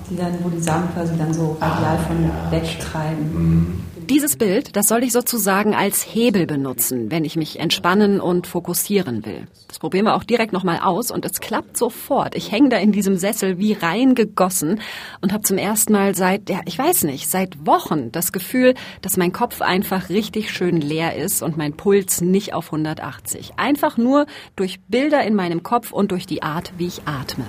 die, 0.10 0.16
die 0.16 0.18
dann, 0.18 0.34
wo 0.42 0.50
die 0.50 0.60
Samen 0.60 0.90
quasi 0.94 1.16
dann 1.18 1.34
so 1.34 1.56
radial 1.62 1.98
ah, 1.98 2.08
von 2.08 2.24
ja, 2.24 2.52
wegtreiben. 2.52 3.85
Dieses 4.10 4.38
Bild, 4.38 4.76
das 4.76 4.88
soll 4.88 5.04
ich 5.04 5.12
sozusagen 5.12 5.74
als 5.74 6.04
Hebel 6.04 6.46
benutzen, 6.46 7.10
wenn 7.10 7.26
ich 7.26 7.36
mich 7.36 7.60
entspannen 7.60 8.22
und 8.22 8.46
fokussieren 8.46 9.26
will. 9.26 9.48
Das 9.68 9.80
probieren 9.80 10.06
wir 10.06 10.16
auch 10.16 10.24
direkt 10.24 10.54
nochmal 10.54 10.80
aus 10.80 11.10
und 11.10 11.26
es 11.26 11.40
klappt 11.40 11.76
sofort. 11.76 12.36
Ich 12.36 12.52
hänge 12.52 12.70
da 12.70 12.78
in 12.78 12.92
diesem 12.92 13.18
Sessel 13.18 13.58
wie 13.58 13.74
reingegossen 13.74 14.80
und 15.22 15.34
habe 15.34 15.42
zum 15.42 15.58
ersten 15.58 15.94
Mal 15.94 16.14
seit, 16.14 16.52
ja, 16.52 16.62
ich 16.66 16.78
weiß 16.78 17.06
nicht, 17.06 17.28
seit 17.28 17.66
Wochen 17.66 18.12
das 18.12 18.32
Gefühl, 18.32 18.76
dass 19.02 19.18
mein 19.18 19.34
Kopf 19.34 19.62
einfach 19.62 20.10
richtig 20.10 20.52
schön 20.52 20.82
leer 20.82 21.16
ist 21.16 21.42
und 21.42 21.58
mein 21.58 21.74
Puls 21.74 22.22
nicht 22.22 22.54
auf 22.54 22.68
180. 22.68 23.54
Einfach 23.58 23.98
nur 23.98 24.28
durch 24.56 24.80
Bilder 24.88 25.24
in 25.24 25.34
meinem 25.34 25.64
Kopf 25.64 25.92
und 25.92 26.12
durch 26.12 26.28
die 26.28 26.44
Art, 26.44 26.74
wie 26.78 26.86
ich 26.86 27.02
atme. 27.06 27.46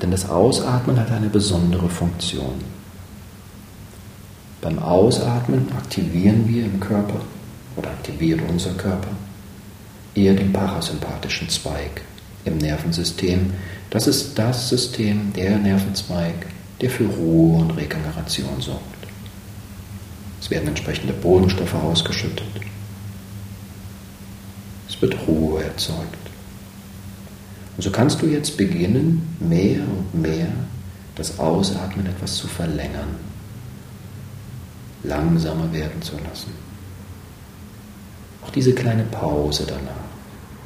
Denn 0.00 0.10
das 0.10 0.30
Ausatmen 0.30 0.98
hat 0.98 1.10
eine 1.10 1.28
besondere 1.28 1.90
Funktion. 1.90 2.79
Beim 4.60 4.78
Ausatmen 4.78 5.72
aktivieren 5.72 6.46
wir 6.46 6.64
im 6.64 6.80
Körper 6.80 7.20
oder 7.76 7.88
aktiviert 7.88 8.40
unser 8.46 8.72
Körper 8.74 9.08
eher 10.14 10.34
den 10.34 10.52
parasympathischen 10.52 11.48
Zweig 11.48 12.02
im 12.44 12.58
Nervensystem. 12.58 13.54
Das 13.88 14.06
ist 14.06 14.38
das 14.38 14.68
System, 14.68 15.32
der 15.32 15.56
Nervenzweig, 15.56 16.46
der 16.80 16.90
für 16.90 17.06
Ruhe 17.06 17.60
und 17.60 17.70
Regeneration 17.70 18.60
sorgt. 18.60 18.82
Es 20.40 20.50
werden 20.50 20.68
entsprechende 20.68 21.14
Bodenstoffe 21.14 21.74
ausgeschüttet. 21.74 22.46
Es 24.88 25.00
wird 25.00 25.16
Ruhe 25.26 25.64
erzeugt. 25.64 26.18
Und 27.76 27.82
so 27.82 27.90
kannst 27.90 28.20
du 28.20 28.26
jetzt 28.26 28.58
beginnen, 28.58 29.36
mehr 29.40 29.80
und 29.80 30.20
mehr 30.20 30.48
das 31.14 31.38
Ausatmen 31.38 32.04
etwas 32.06 32.36
zu 32.36 32.46
verlängern 32.46 33.29
langsamer 35.02 35.72
werden 35.72 36.02
zu 36.02 36.16
lassen. 36.16 36.52
Auch 38.44 38.50
diese 38.50 38.74
kleine 38.74 39.04
Pause 39.04 39.64
danach. 39.66 40.10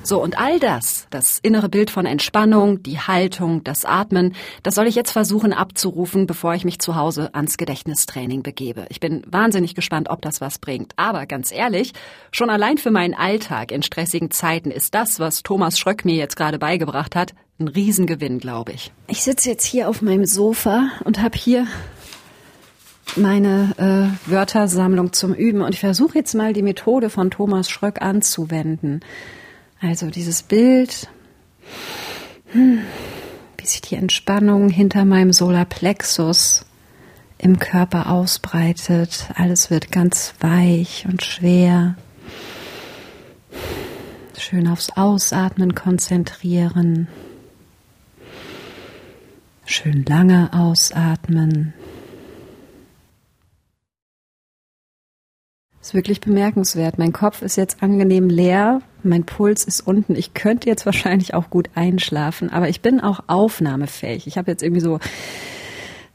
So, 0.06 0.22
und 0.22 0.38
all 0.38 0.60
das, 0.60 1.06
das 1.08 1.38
innere 1.38 1.70
Bild 1.70 1.90
von 1.90 2.04
Entspannung, 2.04 2.82
die 2.82 2.98
Haltung, 2.98 3.64
das 3.64 3.86
Atmen, 3.86 4.34
das 4.62 4.74
soll 4.74 4.86
ich 4.86 4.94
jetzt 4.94 5.12
versuchen 5.12 5.54
abzurufen, 5.54 6.26
bevor 6.26 6.54
ich 6.54 6.66
mich 6.66 6.78
zu 6.78 6.94
Hause 6.94 7.34
ans 7.34 7.56
Gedächtnistraining 7.56 8.42
begebe. 8.42 8.84
Ich 8.90 9.00
bin 9.00 9.22
wahnsinnig 9.26 9.74
gespannt, 9.74 10.10
ob 10.10 10.20
das 10.20 10.42
was 10.42 10.58
bringt. 10.58 10.92
Aber 10.96 11.24
ganz 11.24 11.50
ehrlich, 11.50 11.94
schon 12.32 12.50
allein 12.50 12.76
für 12.76 12.90
meinen 12.90 13.14
Alltag 13.14 13.72
in 13.72 13.82
stressigen 13.82 14.30
Zeiten 14.30 14.70
ist 14.70 14.94
das, 14.94 15.20
was 15.20 15.42
Thomas 15.42 15.78
Schröck 15.78 16.04
mir 16.04 16.16
jetzt 16.16 16.36
gerade 16.36 16.58
beigebracht 16.58 17.16
hat, 17.16 17.32
ein 17.58 17.68
Riesengewinn, 17.68 18.40
glaube 18.40 18.72
ich. 18.72 18.92
Ich 19.06 19.22
sitze 19.22 19.48
jetzt 19.48 19.64
hier 19.64 19.88
auf 19.88 20.02
meinem 20.02 20.26
Sofa 20.26 20.90
und 21.04 21.22
habe 21.22 21.38
hier 21.38 21.66
meine 23.16 24.16
äh, 24.26 24.30
Wörtersammlung 24.30 25.12
zum 25.12 25.34
Üben 25.34 25.62
und 25.62 25.74
ich 25.74 25.80
versuche 25.80 26.18
jetzt 26.18 26.34
mal 26.34 26.52
die 26.52 26.62
Methode 26.62 27.10
von 27.10 27.30
Thomas 27.30 27.70
Schröck 27.70 28.02
anzuwenden. 28.02 29.00
Also 29.80 30.10
dieses 30.10 30.42
Bild, 30.42 31.08
hm, 32.52 32.80
wie 33.58 33.66
sich 33.66 33.82
die 33.82 33.96
Entspannung 33.96 34.68
hinter 34.68 35.04
meinem 35.04 35.32
Solarplexus 35.32 36.64
im 37.38 37.58
Körper 37.58 38.10
ausbreitet. 38.10 39.28
Alles 39.34 39.70
wird 39.70 39.92
ganz 39.92 40.34
weich 40.40 41.04
und 41.08 41.22
schwer. 41.22 41.96
Schön 44.38 44.68
aufs 44.68 44.90
Ausatmen 44.96 45.74
konzentrieren. 45.74 47.08
Schön 49.66 50.04
lange 50.04 50.50
ausatmen. 50.52 51.74
Ist 55.84 55.94
wirklich 55.94 56.22
bemerkenswert. 56.22 56.98
Mein 56.98 57.12
Kopf 57.12 57.42
ist 57.42 57.56
jetzt 57.56 57.82
angenehm 57.82 58.30
leer, 58.30 58.80
mein 59.02 59.24
Puls 59.24 59.64
ist 59.64 59.86
unten. 59.86 60.16
Ich 60.16 60.32
könnte 60.32 60.66
jetzt 60.66 60.86
wahrscheinlich 60.86 61.34
auch 61.34 61.50
gut 61.50 61.68
einschlafen, 61.74 62.50
aber 62.50 62.70
ich 62.70 62.80
bin 62.80 63.00
auch 63.00 63.20
aufnahmefähig. 63.26 64.26
Ich 64.26 64.38
habe 64.38 64.50
jetzt 64.50 64.62
irgendwie 64.62 64.80
so 64.80 64.98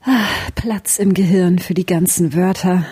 ah, 0.01 0.25
Platz 0.55 0.97
im 0.97 1.13
Gehirn 1.13 1.60
für 1.60 1.75
die 1.75 1.86
ganzen 1.86 2.34
Wörter, 2.34 2.84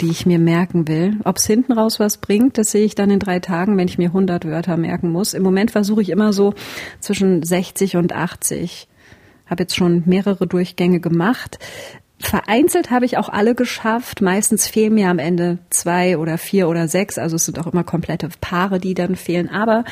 die 0.00 0.08
ich 0.08 0.24
mir 0.24 0.38
merken 0.38 0.86
will. 0.86 1.16
Ob 1.24 1.38
es 1.38 1.46
hinten 1.46 1.72
raus 1.72 1.98
was 1.98 2.18
bringt, 2.18 2.58
das 2.58 2.70
sehe 2.70 2.84
ich 2.84 2.94
dann 2.94 3.10
in 3.10 3.18
drei 3.18 3.40
Tagen, 3.40 3.76
wenn 3.76 3.88
ich 3.88 3.98
mir 3.98 4.10
100 4.10 4.44
Wörter 4.44 4.76
merken 4.76 5.10
muss. 5.10 5.34
Im 5.34 5.42
Moment 5.42 5.72
versuche 5.72 6.02
ich 6.02 6.10
immer 6.10 6.32
so 6.32 6.54
zwischen 7.00 7.42
60 7.42 7.96
und 7.96 8.12
80 8.12 8.86
habe 9.50 9.64
jetzt 9.64 9.74
schon 9.74 10.04
mehrere 10.06 10.46
Durchgänge 10.46 11.00
gemacht. 11.00 11.58
Vereinzelt 12.20 12.90
habe 12.90 13.06
ich 13.06 13.16
auch 13.16 13.30
alle 13.30 13.54
geschafft. 13.54 14.20
Meistens 14.20 14.68
fehlen 14.68 14.94
mir 14.94 15.08
am 15.08 15.18
Ende 15.18 15.58
zwei 15.70 16.18
oder 16.18 16.36
vier 16.36 16.68
oder 16.68 16.86
sechs. 16.86 17.16
Also 17.16 17.36
es 17.36 17.46
sind 17.46 17.58
auch 17.58 17.66
immer 17.66 17.82
komplette 17.82 18.28
Paare, 18.40 18.78
die 18.78 18.92
dann 18.92 19.16
fehlen. 19.16 19.48
Aber 19.48 19.84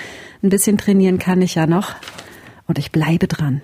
ein 0.43 0.51
bisschen 0.51 0.77
trainieren 0.77 1.19
kann 1.19 1.41
ich 1.41 1.55
ja 1.55 1.67
noch. 1.67 1.95
Und 2.67 2.79
ich 2.79 2.93
bleibe 2.93 3.29
dran. 3.29 3.63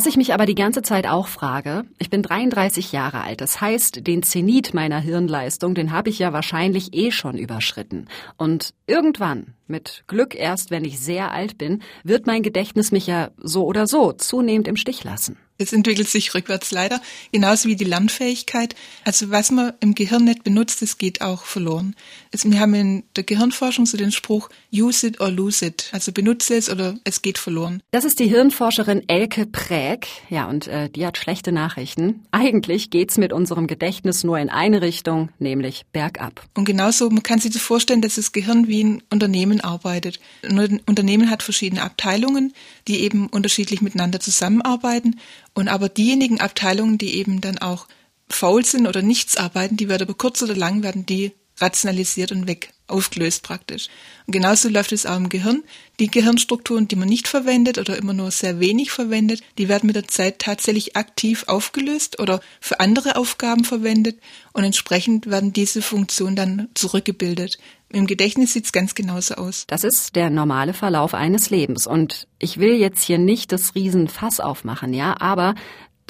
Was 0.00 0.06
ich 0.06 0.16
mich 0.16 0.32
aber 0.32 0.46
die 0.46 0.54
ganze 0.54 0.80
Zeit 0.80 1.06
auch 1.06 1.28
frage, 1.28 1.84
ich 1.98 2.08
bin 2.08 2.22
33 2.22 2.90
Jahre 2.90 3.20
alt, 3.20 3.42
das 3.42 3.60
heißt, 3.60 4.06
den 4.06 4.22
Zenit 4.22 4.72
meiner 4.72 4.98
Hirnleistung, 4.98 5.74
den 5.74 5.92
habe 5.92 6.08
ich 6.08 6.18
ja 6.18 6.32
wahrscheinlich 6.32 6.94
eh 6.94 7.10
schon 7.10 7.36
überschritten. 7.36 8.08
Und 8.38 8.72
irgendwann, 8.86 9.52
mit 9.66 10.04
Glück 10.06 10.34
erst, 10.34 10.70
wenn 10.70 10.86
ich 10.86 11.00
sehr 11.00 11.32
alt 11.32 11.58
bin, 11.58 11.82
wird 12.02 12.26
mein 12.26 12.42
Gedächtnis 12.42 12.92
mich 12.92 13.08
ja 13.08 13.28
so 13.36 13.66
oder 13.66 13.86
so 13.86 14.14
zunehmend 14.14 14.68
im 14.68 14.76
Stich 14.76 15.04
lassen. 15.04 15.36
Es 15.60 15.74
entwickelt 15.74 16.08
sich 16.08 16.34
rückwärts 16.34 16.70
leider, 16.70 17.02
genauso 17.32 17.68
wie 17.68 17.76
die 17.76 17.84
Lernfähigkeit. 17.84 18.74
Also 19.04 19.30
was 19.30 19.50
man 19.50 19.74
im 19.80 19.94
Gehirn 19.94 20.24
nicht 20.24 20.42
benutzt, 20.42 20.80
das 20.80 20.96
geht 20.96 21.20
auch 21.20 21.44
verloren. 21.44 21.94
Also 22.32 22.50
wir 22.50 22.60
haben 22.60 22.74
in 22.74 23.02
der 23.14 23.24
Gehirnforschung 23.24 23.84
so 23.84 23.98
den 23.98 24.10
Spruch, 24.10 24.48
use 24.72 25.06
it 25.06 25.20
or 25.20 25.30
lose 25.30 25.64
it. 25.64 25.90
Also 25.92 26.12
benutze 26.12 26.54
es 26.54 26.70
oder 26.70 26.98
es 27.04 27.20
geht 27.20 27.36
verloren. 27.36 27.82
Das 27.90 28.04
ist 28.04 28.20
die 28.20 28.28
Hirnforscherin 28.28 29.06
Elke 29.08 29.44
Präg. 29.44 30.06
Ja, 30.30 30.48
und 30.48 30.66
äh, 30.66 30.88
die 30.88 31.04
hat 31.04 31.18
schlechte 31.18 31.52
Nachrichten. 31.52 32.26
Eigentlich 32.30 32.88
geht's 32.88 33.18
mit 33.18 33.32
unserem 33.32 33.66
Gedächtnis 33.66 34.24
nur 34.24 34.38
in 34.38 34.48
eine 34.48 34.80
Richtung, 34.80 35.28
nämlich 35.38 35.84
bergab. 35.92 36.46
Und 36.54 36.64
genauso, 36.64 37.10
man 37.10 37.22
kann 37.22 37.38
sich 37.38 37.52
das 37.52 37.60
vorstellen, 37.60 38.00
dass 38.00 38.14
das 38.14 38.32
Gehirn 38.32 38.66
wie 38.66 38.82
ein 38.82 39.02
Unternehmen 39.10 39.60
arbeitet. 39.60 40.20
Ein 40.42 40.80
Unternehmen 40.86 41.28
hat 41.28 41.42
verschiedene 41.42 41.82
Abteilungen, 41.82 42.54
die 42.88 43.00
eben 43.00 43.26
unterschiedlich 43.28 43.82
miteinander 43.82 44.20
zusammenarbeiten 44.20 45.20
und 45.54 45.68
aber 45.68 45.88
diejenigen 45.88 46.40
Abteilungen, 46.40 46.98
die 46.98 47.16
eben 47.16 47.40
dann 47.40 47.58
auch 47.58 47.86
faul 48.28 48.64
sind 48.64 48.86
oder 48.86 49.02
nichts 49.02 49.36
arbeiten, 49.36 49.76
die 49.76 49.88
werden 49.88 50.04
über 50.04 50.14
kurz 50.14 50.42
oder 50.42 50.56
lang 50.56 50.82
werden 50.82 51.06
die 51.06 51.32
rationalisiert 51.60 52.32
und 52.32 52.46
weg 52.46 52.72
aufgelöst 52.86 53.42
praktisch. 53.42 53.88
Und 54.26 54.32
genauso 54.32 54.68
läuft 54.68 54.92
es 54.92 55.06
auch 55.06 55.16
im 55.16 55.28
Gehirn. 55.28 55.62
Die 56.00 56.10
Gehirnstrukturen, 56.10 56.88
die 56.88 56.96
man 56.96 57.08
nicht 57.08 57.28
verwendet 57.28 57.78
oder 57.78 57.96
immer 57.96 58.12
nur 58.12 58.30
sehr 58.30 58.60
wenig 58.60 58.90
verwendet, 58.90 59.42
die 59.58 59.68
werden 59.68 59.86
mit 59.86 59.96
der 59.96 60.08
Zeit 60.08 60.38
tatsächlich 60.40 60.96
aktiv 60.96 61.44
aufgelöst 61.46 62.18
oder 62.18 62.40
für 62.60 62.80
andere 62.80 63.16
Aufgaben 63.16 63.64
verwendet 63.64 64.18
und 64.52 64.64
entsprechend 64.64 65.26
werden 65.26 65.52
diese 65.52 65.82
Funktionen 65.82 66.36
dann 66.36 66.68
zurückgebildet. 66.74 67.58
Im 67.92 68.06
Gedächtnis 68.06 68.52
sieht's 68.52 68.70
ganz 68.70 68.94
genauso 68.94 69.34
aus. 69.34 69.64
Das 69.66 69.82
ist 69.82 70.14
der 70.14 70.30
normale 70.30 70.74
Verlauf 70.74 71.12
eines 71.12 71.50
Lebens. 71.50 71.88
Und 71.88 72.28
ich 72.38 72.58
will 72.58 72.74
jetzt 72.74 73.02
hier 73.02 73.18
nicht 73.18 73.50
das 73.50 73.74
Riesenfass 73.74 74.38
aufmachen, 74.38 74.94
ja, 74.94 75.20
aber 75.20 75.54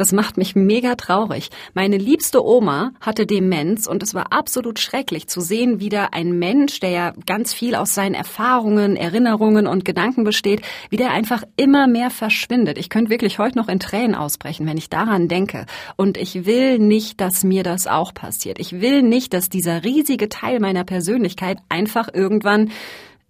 das 0.01 0.13
macht 0.13 0.39
mich 0.39 0.57
mega 0.57 0.95
traurig. 0.95 1.51
Meine 1.75 1.99
liebste 1.99 2.43
Oma 2.43 2.93
hatte 3.03 3.27
Demenz 3.27 3.87
und 3.87 4.03
es 4.03 4.15
war 4.15 4.33
absolut 4.33 4.79
schrecklich 4.79 5.29
zu 5.29 5.43
sehen, 5.43 5.79
wie 5.79 5.91
da 5.91 6.09
ein 6.13 6.39
Mensch, 6.39 6.81
der 6.81 6.91
ja 6.91 7.13
ganz 7.27 7.53
viel 7.53 7.75
aus 7.75 7.95
seinen 7.95 8.15
Erfahrungen, 8.15 8.97
Erinnerungen 8.97 9.67
und 9.67 9.85
Gedanken 9.85 10.25
besteht, 10.25 10.63
wie 10.89 10.97
der 10.97 11.11
einfach 11.11 11.43
immer 11.57 11.87
mehr 11.87 12.11
verschwindet. 12.11 12.79
Ich 12.79 12.89
könnte 12.89 13.11
wirklich 13.11 13.39
heute 13.39 13.59
noch 13.59 13.69
in 13.69 13.79
Tränen 13.79 14.15
ausbrechen, 14.15 14.67
wenn 14.67 14.79
ich 14.79 14.89
daran 14.89 15.29
denke. 15.29 15.67
Und 15.97 16.17
ich 16.17 16.47
will 16.47 16.79
nicht, 16.79 17.21
dass 17.21 17.45
mir 17.45 17.63
das 17.63 17.87
auch 17.87 18.15
passiert. 18.15 18.59
Ich 18.59 18.81
will 18.81 19.03
nicht, 19.03 19.35
dass 19.35 19.51
dieser 19.51 19.85
riesige 19.85 20.31
Teil 20.31 20.61
meiner 20.61 20.85
Persönlichkeit 20.85 21.59
einfach 21.69 22.09
irgendwann, 22.13 22.71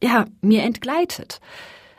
ja, 0.00 0.26
mir 0.40 0.62
entgleitet. 0.62 1.40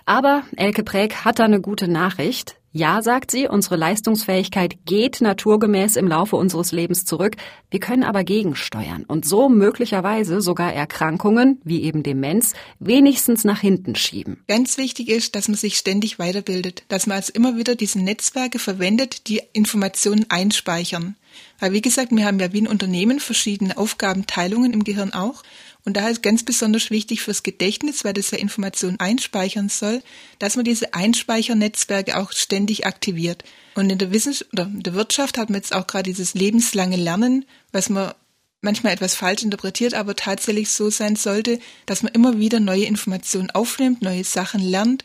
Aber 0.05 0.43
Elke 0.55 0.83
Präg 0.83 1.25
hat 1.25 1.39
da 1.39 1.43
eine 1.43 1.59
gute 1.59 1.89
Nachricht. 1.89 2.60
Ja, 2.73 3.01
sagt 3.01 3.31
sie, 3.31 3.49
unsere 3.49 3.75
Leistungsfähigkeit 3.75 4.85
geht 4.85 5.19
naturgemäß 5.19 5.97
im 5.97 6.07
Laufe 6.07 6.37
unseres 6.37 6.71
Lebens 6.71 7.03
zurück. 7.03 7.35
Wir 7.69 7.81
können 7.81 8.03
aber 8.03 8.23
gegensteuern 8.23 9.03
und 9.03 9.25
so 9.25 9.49
möglicherweise 9.49 10.39
sogar 10.39 10.73
Erkrankungen, 10.73 11.59
wie 11.65 11.83
eben 11.83 12.01
Demenz, 12.01 12.53
wenigstens 12.79 13.43
nach 13.43 13.59
hinten 13.59 13.95
schieben. 13.95 14.41
Ganz 14.47 14.77
wichtig 14.77 15.09
ist, 15.09 15.35
dass 15.35 15.49
man 15.49 15.57
sich 15.57 15.75
ständig 15.75 16.17
weiterbildet, 16.17 16.83
dass 16.87 17.07
man 17.07 17.17
also 17.17 17.33
immer 17.33 17.57
wieder 17.57 17.75
diese 17.75 17.99
Netzwerke 17.99 18.57
verwendet, 18.57 19.27
die 19.27 19.41
Informationen 19.51 20.25
einspeichern. 20.29 21.17
Weil 21.59 21.73
wie 21.73 21.81
gesagt, 21.81 22.11
wir 22.11 22.25
haben 22.25 22.39
ja 22.39 22.53
wie 22.53 22.61
ein 22.61 22.67
Unternehmen 22.67 23.19
verschiedene 23.19 23.77
Aufgabenteilungen 23.77 24.73
im 24.73 24.83
Gehirn 24.83 25.13
auch. 25.13 25.43
Und 25.83 25.97
da 25.97 26.09
ist 26.09 26.21
ganz 26.21 26.43
besonders 26.43 26.91
wichtig 26.91 27.21
fürs 27.21 27.43
Gedächtnis, 27.43 28.03
weil 28.03 28.13
das 28.13 28.31
ja 28.31 28.37
Informationen 28.37 28.99
einspeichern 28.99 29.69
soll, 29.69 30.03
dass 30.39 30.55
man 30.55 30.65
diese 30.65 30.93
Einspeichernetzwerke 30.93 32.17
auch 32.17 32.31
ständig 32.31 32.85
aktiviert. 32.85 33.43
Und 33.75 33.89
in 33.89 33.97
der 33.97 34.11
Wissenschaft 34.11 34.51
oder 34.53 34.63
in 34.65 34.83
der 34.83 34.93
Wirtschaft 34.93 35.37
hat 35.37 35.49
man 35.49 35.57
jetzt 35.57 35.73
auch 35.73 35.87
gerade 35.87 36.03
dieses 36.03 36.33
lebenslange 36.33 36.97
Lernen, 36.97 37.45
was 37.71 37.89
man 37.89 38.13
manchmal 38.61 38.93
etwas 38.93 39.15
falsch 39.15 39.43
interpretiert, 39.43 39.93
aber 39.93 40.15
tatsächlich 40.15 40.69
so 40.69 40.89
sein 40.89 41.15
sollte, 41.15 41.59
dass 41.87 42.03
man 42.03 42.13
immer 42.13 42.37
wieder 42.37 42.59
neue 42.59 42.85
Informationen 42.85 43.49
aufnimmt, 43.49 44.01
neue 44.01 44.23
Sachen 44.23 44.61
lernt, 44.61 45.03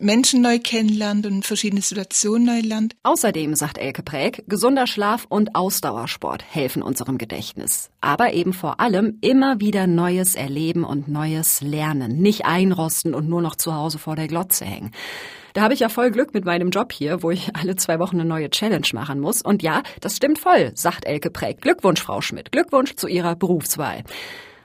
Menschen 0.00 0.40
neu 0.40 0.58
kennenlernt 0.58 1.26
und 1.26 1.44
verschiedene 1.44 1.82
Situationen 1.82 2.46
neu 2.46 2.60
lernt. 2.60 2.96
Außerdem, 3.02 3.54
sagt 3.54 3.78
Elke 3.78 4.02
Präg, 4.02 4.44
gesunder 4.48 4.86
Schlaf 4.86 5.26
und 5.28 5.54
Ausdauersport 5.54 6.42
helfen 6.48 6.82
unserem 6.82 7.18
Gedächtnis. 7.18 7.90
Aber 8.00 8.32
eben 8.32 8.52
vor 8.52 8.80
allem 8.80 9.18
immer 9.20 9.60
wieder 9.60 9.86
Neues 9.86 10.34
erleben 10.34 10.84
und 10.84 11.08
Neues 11.08 11.60
lernen. 11.60 12.20
Nicht 12.20 12.46
einrosten 12.46 13.14
und 13.14 13.28
nur 13.28 13.42
noch 13.42 13.56
zu 13.56 13.74
Hause 13.74 13.98
vor 13.98 14.16
der 14.16 14.26
Glotze 14.26 14.64
hängen. 14.64 14.90
Da 15.52 15.62
habe 15.62 15.74
ich 15.74 15.80
ja 15.80 15.88
voll 15.88 16.10
Glück 16.10 16.32
mit 16.32 16.44
meinem 16.44 16.70
Job 16.70 16.92
hier, 16.92 17.22
wo 17.22 17.30
ich 17.30 17.54
alle 17.54 17.76
zwei 17.76 17.98
Wochen 17.98 18.20
eine 18.20 18.28
neue 18.28 18.50
Challenge 18.50 18.86
machen 18.94 19.20
muss. 19.20 19.42
Und 19.42 19.62
ja, 19.62 19.82
das 20.00 20.16
stimmt 20.16 20.38
voll, 20.38 20.72
sagt 20.74 21.04
Elke 21.04 21.30
Präg. 21.30 21.60
Glückwunsch, 21.60 22.00
Frau 22.00 22.20
Schmidt. 22.20 22.52
Glückwunsch 22.52 22.94
zu 22.96 23.06
Ihrer 23.06 23.36
Berufswahl. 23.36 24.04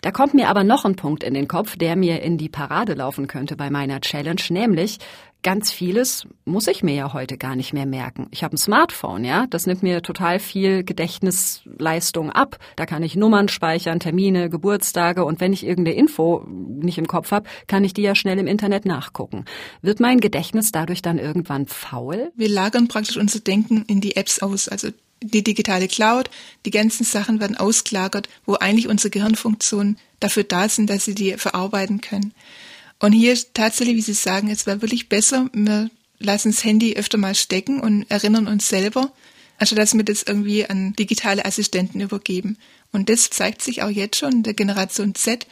Da 0.05 0.11
kommt 0.11 0.35
mir 0.35 0.49
aber 0.49 0.63
noch 0.63 0.85
ein 0.85 0.95
Punkt 0.95 1.23
in 1.23 1.33
den 1.33 1.47
Kopf, 1.47 1.77
der 1.77 1.95
mir 1.95 2.21
in 2.21 2.37
die 2.37 2.47
Parade 2.47 2.93
laufen 2.93 3.25
könnte 3.25 3.55
bei 3.55 3.71
meiner 3.71 4.01
Challenge, 4.01 4.39
nämlich 4.49 4.99
ganz 5.45 5.71
vieles 5.71 6.25
muss 6.45 6.67
ich 6.67 6.81
mir 6.81 6.95
ja 6.95 7.13
heute 7.13 7.37
gar 7.37 7.55
nicht 7.55 7.71
mehr 7.71 7.85
merken. 7.85 8.27
Ich 8.31 8.43
habe 8.43 8.55
ein 8.55 8.57
Smartphone, 8.57 9.23
ja, 9.23 9.45
das 9.45 9.67
nimmt 9.67 9.83
mir 9.83 10.01
total 10.01 10.39
viel 10.39 10.83
Gedächtnisleistung 10.83 12.31
ab. 12.31 12.57
Da 12.77 12.87
kann 12.87 13.03
ich 13.03 13.15
Nummern 13.15 13.47
speichern, 13.47 13.99
Termine, 13.99 14.49
Geburtstage 14.49 15.23
und 15.23 15.39
wenn 15.39 15.53
ich 15.53 15.63
irgendeine 15.63 15.97
Info 15.97 16.43
nicht 16.47 16.97
im 16.97 17.05
Kopf 17.05 17.29
habe, 17.29 17.47
kann 17.67 17.83
ich 17.83 17.93
die 17.93 18.01
ja 18.01 18.15
schnell 18.15 18.39
im 18.39 18.47
Internet 18.47 18.85
nachgucken. 18.85 19.45
Wird 19.83 19.99
mein 19.99 20.19
Gedächtnis 20.19 20.71
dadurch 20.71 21.03
dann 21.03 21.19
irgendwann 21.19 21.67
faul? 21.67 22.31
Wir 22.35 22.49
lagern 22.49 22.87
praktisch 22.87 23.17
unser 23.17 23.39
Denken 23.39 23.85
in 23.85 24.01
die 24.01 24.15
Apps 24.15 24.39
aus, 24.39 24.67
also 24.67 24.87
die 25.21 25.43
digitale 25.43 25.87
Cloud, 25.87 26.31
die 26.65 26.71
ganzen 26.71 27.03
Sachen 27.03 27.39
werden 27.39 27.55
ausgelagert, 27.55 28.29
wo 28.47 28.55
eigentlich 28.55 28.87
unsere 28.87 29.11
Gehirnfunktionen 29.11 29.99
dafür 30.19 30.43
da 30.43 30.67
sind, 30.69 30.89
dass 30.89 31.05
sie 31.05 31.13
die 31.13 31.33
verarbeiten 31.33 32.01
können. 32.01 32.33
Und 32.99 33.11
hier 33.11 33.37
tatsächlich, 33.53 33.97
wie 33.97 34.01
Sie 34.01 34.13
sagen, 34.13 34.49
es 34.49 34.65
wäre 34.65 34.81
wirklich 34.81 35.09
besser, 35.09 35.49
wir 35.53 35.89
lassen 36.19 36.51
das 36.51 36.63
Handy 36.63 36.95
öfter 36.95 37.17
mal 37.17 37.35
stecken 37.35 37.81
und 37.81 38.09
erinnern 38.09 38.47
uns 38.47 38.69
selber, 38.69 39.11
anstatt 39.57 39.79
dass 39.79 39.93
wir 39.93 40.03
das 40.03 40.23
irgendwie 40.23 40.65
an 40.65 40.93
digitale 40.93 41.45
Assistenten 41.45 42.01
übergeben. 42.01 42.57
Und 42.91 43.09
das 43.09 43.29
zeigt 43.29 43.61
sich 43.61 43.83
auch 43.83 43.89
jetzt 43.89 44.17
schon 44.17 44.31
in 44.31 44.43
der 44.43 44.53
Generation 44.53 45.15
Z, 45.15 45.45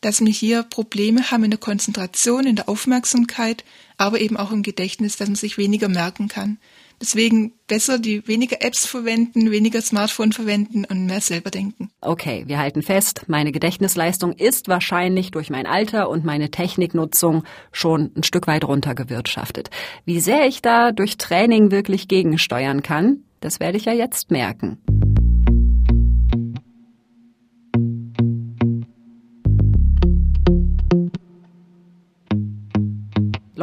dass 0.00 0.20
wir 0.20 0.32
hier 0.32 0.62
Probleme 0.62 1.30
haben 1.30 1.44
in 1.44 1.50
der 1.50 1.60
Konzentration, 1.60 2.46
in 2.46 2.56
der 2.56 2.68
Aufmerksamkeit, 2.68 3.64
aber 3.98 4.20
eben 4.20 4.36
auch 4.36 4.52
im 4.52 4.62
Gedächtnis, 4.62 5.16
dass 5.16 5.28
man 5.28 5.36
sich 5.36 5.58
weniger 5.58 5.88
merken 5.88 6.28
kann. 6.28 6.58
Deswegen 7.00 7.52
besser 7.66 7.98
die 7.98 8.26
weniger 8.26 8.62
Apps 8.62 8.86
verwenden, 8.86 9.50
weniger 9.50 9.82
Smartphone 9.82 10.32
verwenden 10.32 10.84
und 10.84 11.06
mehr 11.06 11.20
selber 11.20 11.50
denken. 11.50 11.90
Okay, 12.00 12.44
wir 12.46 12.58
halten 12.58 12.82
fest, 12.82 13.22
meine 13.26 13.52
Gedächtnisleistung 13.52 14.32
ist 14.32 14.68
wahrscheinlich 14.68 15.30
durch 15.30 15.50
mein 15.50 15.66
Alter 15.66 16.08
und 16.08 16.24
meine 16.24 16.50
Techniknutzung 16.50 17.44
schon 17.72 18.12
ein 18.16 18.22
Stück 18.22 18.46
weit 18.46 18.64
runtergewirtschaftet. 18.64 19.70
Wie 20.04 20.20
sehr 20.20 20.46
ich 20.46 20.62
da 20.62 20.92
durch 20.92 21.18
Training 21.18 21.70
wirklich 21.70 22.08
gegensteuern 22.08 22.82
kann, 22.82 23.24
das 23.40 23.60
werde 23.60 23.76
ich 23.76 23.84
ja 23.84 23.92
jetzt 23.92 24.30
merken. 24.30 24.78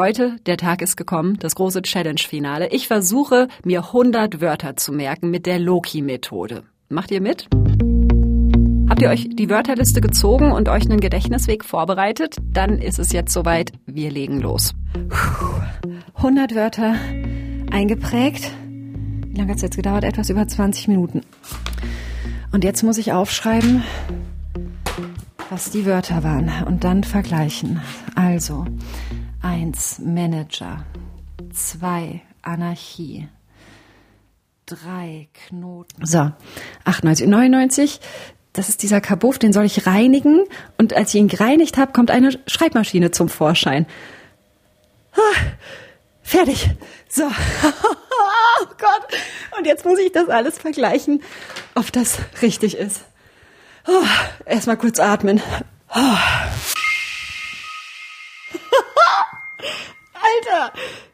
Leute, 0.05 0.35
der 0.47 0.57
Tag 0.57 0.81
ist 0.81 0.97
gekommen, 0.97 1.39
das 1.39 1.55
große 1.55 1.81
Challenge-Finale. 1.81 2.67
Ich 2.71 2.89
versuche, 2.89 3.47
mir 3.63 3.85
100 3.85 4.41
Wörter 4.41 4.75
zu 4.75 4.91
merken 4.91 5.31
mit 5.31 5.45
der 5.45 5.59
Loki-Methode. 5.59 6.63
Macht 6.89 7.09
ihr 7.09 7.21
mit? 7.21 7.47
Habt 8.89 9.01
ihr 9.01 9.07
euch 9.07 9.29
die 9.31 9.49
Wörterliste 9.49 10.01
gezogen 10.01 10.51
und 10.51 10.67
euch 10.67 10.83
einen 10.83 10.99
Gedächtnisweg 10.99 11.63
vorbereitet? 11.63 12.35
Dann 12.43 12.79
ist 12.79 12.99
es 12.99 13.13
jetzt 13.13 13.31
soweit. 13.31 13.71
Wir 13.85 14.11
legen 14.11 14.41
los. 14.41 14.73
100 16.15 16.53
Wörter 16.53 16.95
eingeprägt. 17.71 18.51
Wie 19.27 19.37
lange 19.37 19.51
hat 19.51 19.55
es 19.55 19.61
jetzt 19.61 19.77
gedauert? 19.77 20.03
Etwas 20.03 20.29
über 20.29 20.45
20 20.45 20.89
Minuten. 20.89 21.21
Und 22.51 22.65
jetzt 22.65 22.83
muss 22.83 22.97
ich 22.97 23.13
aufschreiben, 23.13 23.83
was 25.49 25.71
die 25.71 25.85
Wörter 25.85 26.23
waren 26.23 26.51
und 26.65 26.83
dann 26.83 27.05
vergleichen. 27.05 27.79
Also, 28.15 28.65
1 29.43 29.99
Manager, 29.99 30.85
2 31.53 32.21
Anarchie, 32.41 33.27
3 34.67 35.27
Knoten. 35.33 36.05
So, 36.05 36.31
98 36.85 37.25
und 37.25 37.31
99, 37.31 37.99
das 38.53 38.69
ist 38.69 38.83
dieser 38.83 39.01
Kabuff, 39.01 39.39
den 39.39 39.51
soll 39.51 39.65
ich 39.65 39.85
reinigen 39.85 40.45
und 40.77 40.93
als 40.93 41.13
ich 41.13 41.19
ihn 41.19 41.27
gereinigt 41.27 41.77
habe, 41.77 41.91
kommt 41.91 42.09
eine 42.09 42.31
Schreibmaschine 42.47 43.11
zum 43.11 43.27
Vorschein. 43.27 43.85
Ah, 45.11 45.39
fertig. 46.21 46.69
So. 47.09 47.23
oh 47.63 48.65
Gott. 48.79 49.19
Und 49.57 49.67
jetzt 49.67 49.83
muss 49.83 49.99
ich 49.99 50.13
das 50.13 50.29
alles 50.29 50.57
vergleichen, 50.57 51.21
ob 51.75 51.91
das 51.91 52.17
richtig 52.41 52.77
ist. 52.77 53.01
Oh, 53.87 54.05
Erstmal 54.45 54.77
kurz 54.77 54.99
atmen. 54.99 55.41
Oh. 55.93 56.52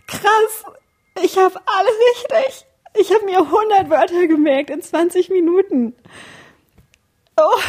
Krass. 0.08 0.64
Ich 1.24 1.38
habe 1.38 1.56
alles 1.66 1.94
richtig. 2.14 2.66
Ich 2.96 3.14
habe 3.14 3.26
mir 3.26 3.40
100 3.40 3.90
Wörter 3.90 4.28
gemerkt 4.28 4.70
in 4.70 4.82
20 4.82 5.30
Minuten. 5.30 5.96
Oh, 7.38 7.60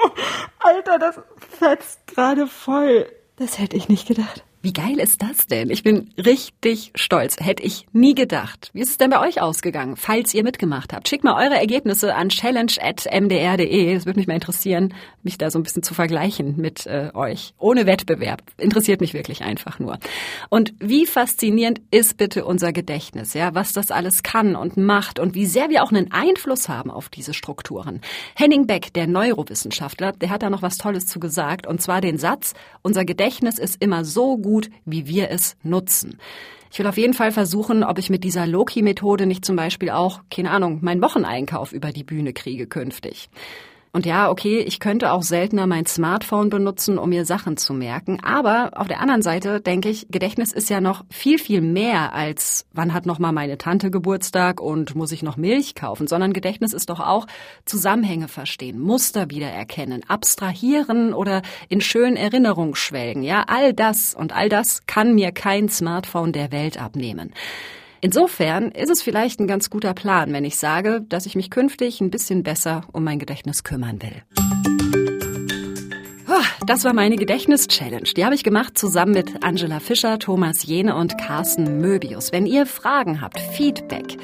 Alter, 0.58 0.98
das 0.98 1.20
fetzt 1.58 2.06
gerade 2.06 2.46
voll. 2.46 3.10
Das 3.36 3.58
hätte 3.58 3.76
ich 3.76 3.88
nicht 3.88 4.06
gedacht. 4.08 4.44
Wie 4.60 4.72
geil 4.72 4.98
ist 4.98 5.22
das 5.22 5.46
denn? 5.46 5.70
Ich 5.70 5.84
bin 5.84 6.10
richtig 6.18 6.90
stolz. 6.96 7.36
Hätte 7.38 7.62
ich 7.62 7.86
nie 7.92 8.16
gedacht. 8.16 8.70
Wie 8.72 8.80
ist 8.80 8.90
es 8.90 8.96
denn 8.96 9.10
bei 9.10 9.20
euch 9.20 9.40
ausgegangen, 9.40 9.94
falls 9.96 10.34
ihr 10.34 10.42
mitgemacht 10.42 10.92
habt? 10.92 11.08
Schickt 11.08 11.22
mal 11.22 11.40
eure 11.40 11.56
Ergebnisse 11.56 12.16
an 12.16 12.28
challenge.mdr.de. 12.28 13.94
Es 13.94 14.04
würde 14.04 14.18
mich 14.18 14.26
mal 14.26 14.34
interessieren, 14.34 14.94
mich 15.22 15.38
da 15.38 15.52
so 15.52 15.60
ein 15.60 15.62
bisschen 15.62 15.84
zu 15.84 15.94
vergleichen 15.94 16.56
mit 16.56 16.86
äh, 16.86 17.10
euch. 17.14 17.54
Ohne 17.58 17.86
Wettbewerb. 17.86 18.42
Interessiert 18.56 19.00
mich 19.00 19.14
wirklich 19.14 19.42
einfach 19.42 19.78
nur. 19.78 20.00
Und 20.48 20.74
wie 20.80 21.06
faszinierend 21.06 21.80
ist 21.92 22.16
bitte 22.16 22.44
unser 22.44 22.72
Gedächtnis, 22.72 23.34
ja? 23.34 23.54
Was 23.54 23.72
das 23.72 23.92
alles 23.92 24.24
kann 24.24 24.56
und 24.56 24.76
macht 24.76 25.20
und 25.20 25.36
wie 25.36 25.46
sehr 25.46 25.70
wir 25.70 25.84
auch 25.84 25.92
einen 25.92 26.10
Einfluss 26.10 26.68
haben 26.68 26.90
auf 26.90 27.08
diese 27.10 27.32
Strukturen. 27.32 28.00
Henning 28.34 28.66
Beck, 28.66 28.92
der 28.92 29.06
Neurowissenschaftler, 29.06 30.10
der 30.12 30.30
hat 30.30 30.42
da 30.42 30.50
noch 30.50 30.62
was 30.62 30.78
Tolles 30.78 31.06
zu 31.06 31.20
gesagt. 31.20 31.68
Und 31.68 31.80
zwar 31.80 32.00
den 32.00 32.18
Satz, 32.18 32.54
unser 32.82 33.04
Gedächtnis 33.04 33.60
ist 33.60 33.80
immer 33.80 34.04
so 34.04 34.36
gut, 34.36 34.47
gut, 34.48 34.70
wie 34.86 35.06
wir 35.06 35.30
es 35.30 35.56
nutzen. 35.62 36.18
Ich 36.72 36.78
will 36.78 36.86
auf 36.86 36.96
jeden 36.96 37.12
Fall 37.12 37.32
versuchen, 37.32 37.84
ob 37.84 37.98
ich 37.98 38.08
mit 38.08 38.24
dieser 38.24 38.46
Loki-Methode 38.46 39.26
nicht 39.26 39.44
zum 39.44 39.56
Beispiel 39.56 39.90
auch, 39.90 40.22
keine 40.30 40.50
Ahnung, 40.50 40.78
meinen 40.80 41.02
Wocheneinkauf 41.02 41.72
über 41.72 41.92
die 41.92 42.04
Bühne 42.04 42.32
kriege 42.32 42.66
künftig. 42.66 43.28
Und 43.92 44.06
ja, 44.06 44.30
okay, 44.30 44.60
ich 44.60 44.80
könnte 44.80 45.12
auch 45.12 45.22
seltener 45.22 45.66
mein 45.66 45.86
Smartphone 45.86 46.50
benutzen, 46.50 46.98
um 46.98 47.08
mir 47.08 47.24
Sachen 47.24 47.56
zu 47.56 47.72
merken. 47.72 48.18
Aber 48.22 48.72
auf 48.76 48.86
der 48.86 49.00
anderen 49.00 49.22
Seite 49.22 49.60
denke 49.60 49.88
ich, 49.88 50.06
Gedächtnis 50.10 50.52
ist 50.52 50.68
ja 50.68 50.80
noch 50.80 51.04
viel, 51.10 51.38
viel 51.38 51.60
mehr 51.60 52.12
als, 52.12 52.66
wann 52.72 52.92
hat 52.92 53.06
noch 53.06 53.18
mal 53.18 53.32
meine 53.32 53.58
Tante 53.58 53.90
Geburtstag 53.90 54.60
und 54.60 54.94
muss 54.94 55.12
ich 55.12 55.22
noch 55.22 55.36
Milch 55.36 55.74
kaufen, 55.74 56.06
sondern 56.06 56.32
Gedächtnis 56.32 56.72
ist 56.72 56.90
doch 56.90 57.00
auch 57.00 57.26
Zusammenhänge 57.64 58.28
verstehen, 58.28 58.78
Muster 58.78 59.30
wiedererkennen, 59.30 60.02
abstrahieren 60.08 61.14
oder 61.14 61.42
in 61.68 61.80
schönen 61.80 62.16
Erinnerungen 62.16 62.74
schwelgen. 62.74 63.22
Ja, 63.22 63.44
all 63.46 63.72
das 63.72 64.14
und 64.14 64.34
all 64.34 64.48
das 64.48 64.86
kann 64.86 65.14
mir 65.14 65.32
kein 65.32 65.68
Smartphone 65.68 66.32
der 66.32 66.52
Welt 66.52 66.80
abnehmen. 66.80 67.32
Insofern 68.00 68.70
ist 68.70 68.90
es 68.90 69.02
vielleicht 69.02 69.40
ein 69.40 69.48
ganz 69.48 69.70
guter 69.70 69.92
Plan, 69.92 70.32
wenn 70.32 70.44
ich 70.44 70.56
sage, 70.56 71.04
dass 71.08 71.26
ich 71.26 71.34
mich 71.34 71.50
künftig 71.50 72.00
ein 72.00 72.10
bisschen 72.10 72.44
besser 72.44 72.82
um 72.92 73.02
mein 73.02 73.18
Gedächtnis 73.18 73.64
kümmern 73.64 74.00
will. 74.00 74.22
Ah, 76.28 76.44
das 76.66 76.84
war 76.84 76.92
meine 76.92 77.16
Gedächtnis-Challenge. 77.16 78.10
Die 78.16 78.24
habe 78.24 78.36
ich 78.36 78.44
gemacht 78.44 78.78
zusammen 78.78 79.12
mit 79.12 79.42
Angela 79.42 79.80
Fischer, 79.80 80.20
Thomas 80.20 80.64
Jene 80.64 80.94
und 80.94 81.18
Carsten 81.18 81.80
Möbius. 81.80 82.30
Wenn 82.30 82.46
ihr 82.46 82.66
Fragen 82.66 83.20
habt, 83.20 83.40
Feedback, 83.40 84.16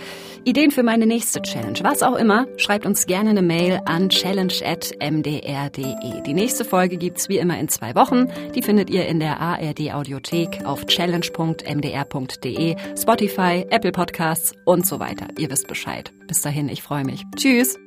Ideen 0.45 0.71
für 0.71 0.83
meine 0.83 1.07
nächste 1.07 1.41
Challenge, 1.41 1.79
was 1.83 2.03
auch 2.03 2.17
immer, 2.17 2.47
schreibt 2.59 2.85
uns 2.85 3.07
gerne 3.07 3.31
eine 3.31 3.41
Mail 3.41 3.81
an 3.87 4.11
challenge.mdr.de. 4.11 6.23
Die 6.23 6.35
nächste 6.35 6.67
Folge 6.67 6.99
gibt's 6.99 7.31
wie 7.31 7.39
immer 7.39 7.59
in 7.59 7.69
zwei 7.69 7.95
Wochen. 7.95 8.27
Die 8.55 8.61
findet 8.63 8.91
ihr 8.91 9.07
in 9.07 9.21
der 9.21 9.41
ARD 9.41 9.95
Audiothek 9.95 10.67
auf 10.67 10.85
challenge.mdr.de, 10.87 12.77
Spotify, 12.99 13.65
Apple 13.71 13.93
Podcasts 13.93 14.53
und 14.67 14.87
so 14.87 15.01
weiter. 15.01 15.29
Ihr 15.39 15.51
wisst 15.51 15.67
Bescheid. 15.67 16.13
Bis 16.29 16.43
dahin, 16.43 16.69
ich 16.69 16.83
freue 16.83 17.05
mich. 17.05 17.23
Tschüss. 17.37 17.79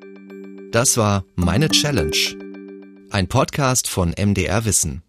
Das 0.72 0.98
war 0.98 1.26
Meine 1.36 1.70
Challenge. 1.70 2.18
Ein 3.12 3.28
Podcast 3.28 3.88
von 3.88 4.16
MDR 4.18 4.66
Wissen. 4.66 5.04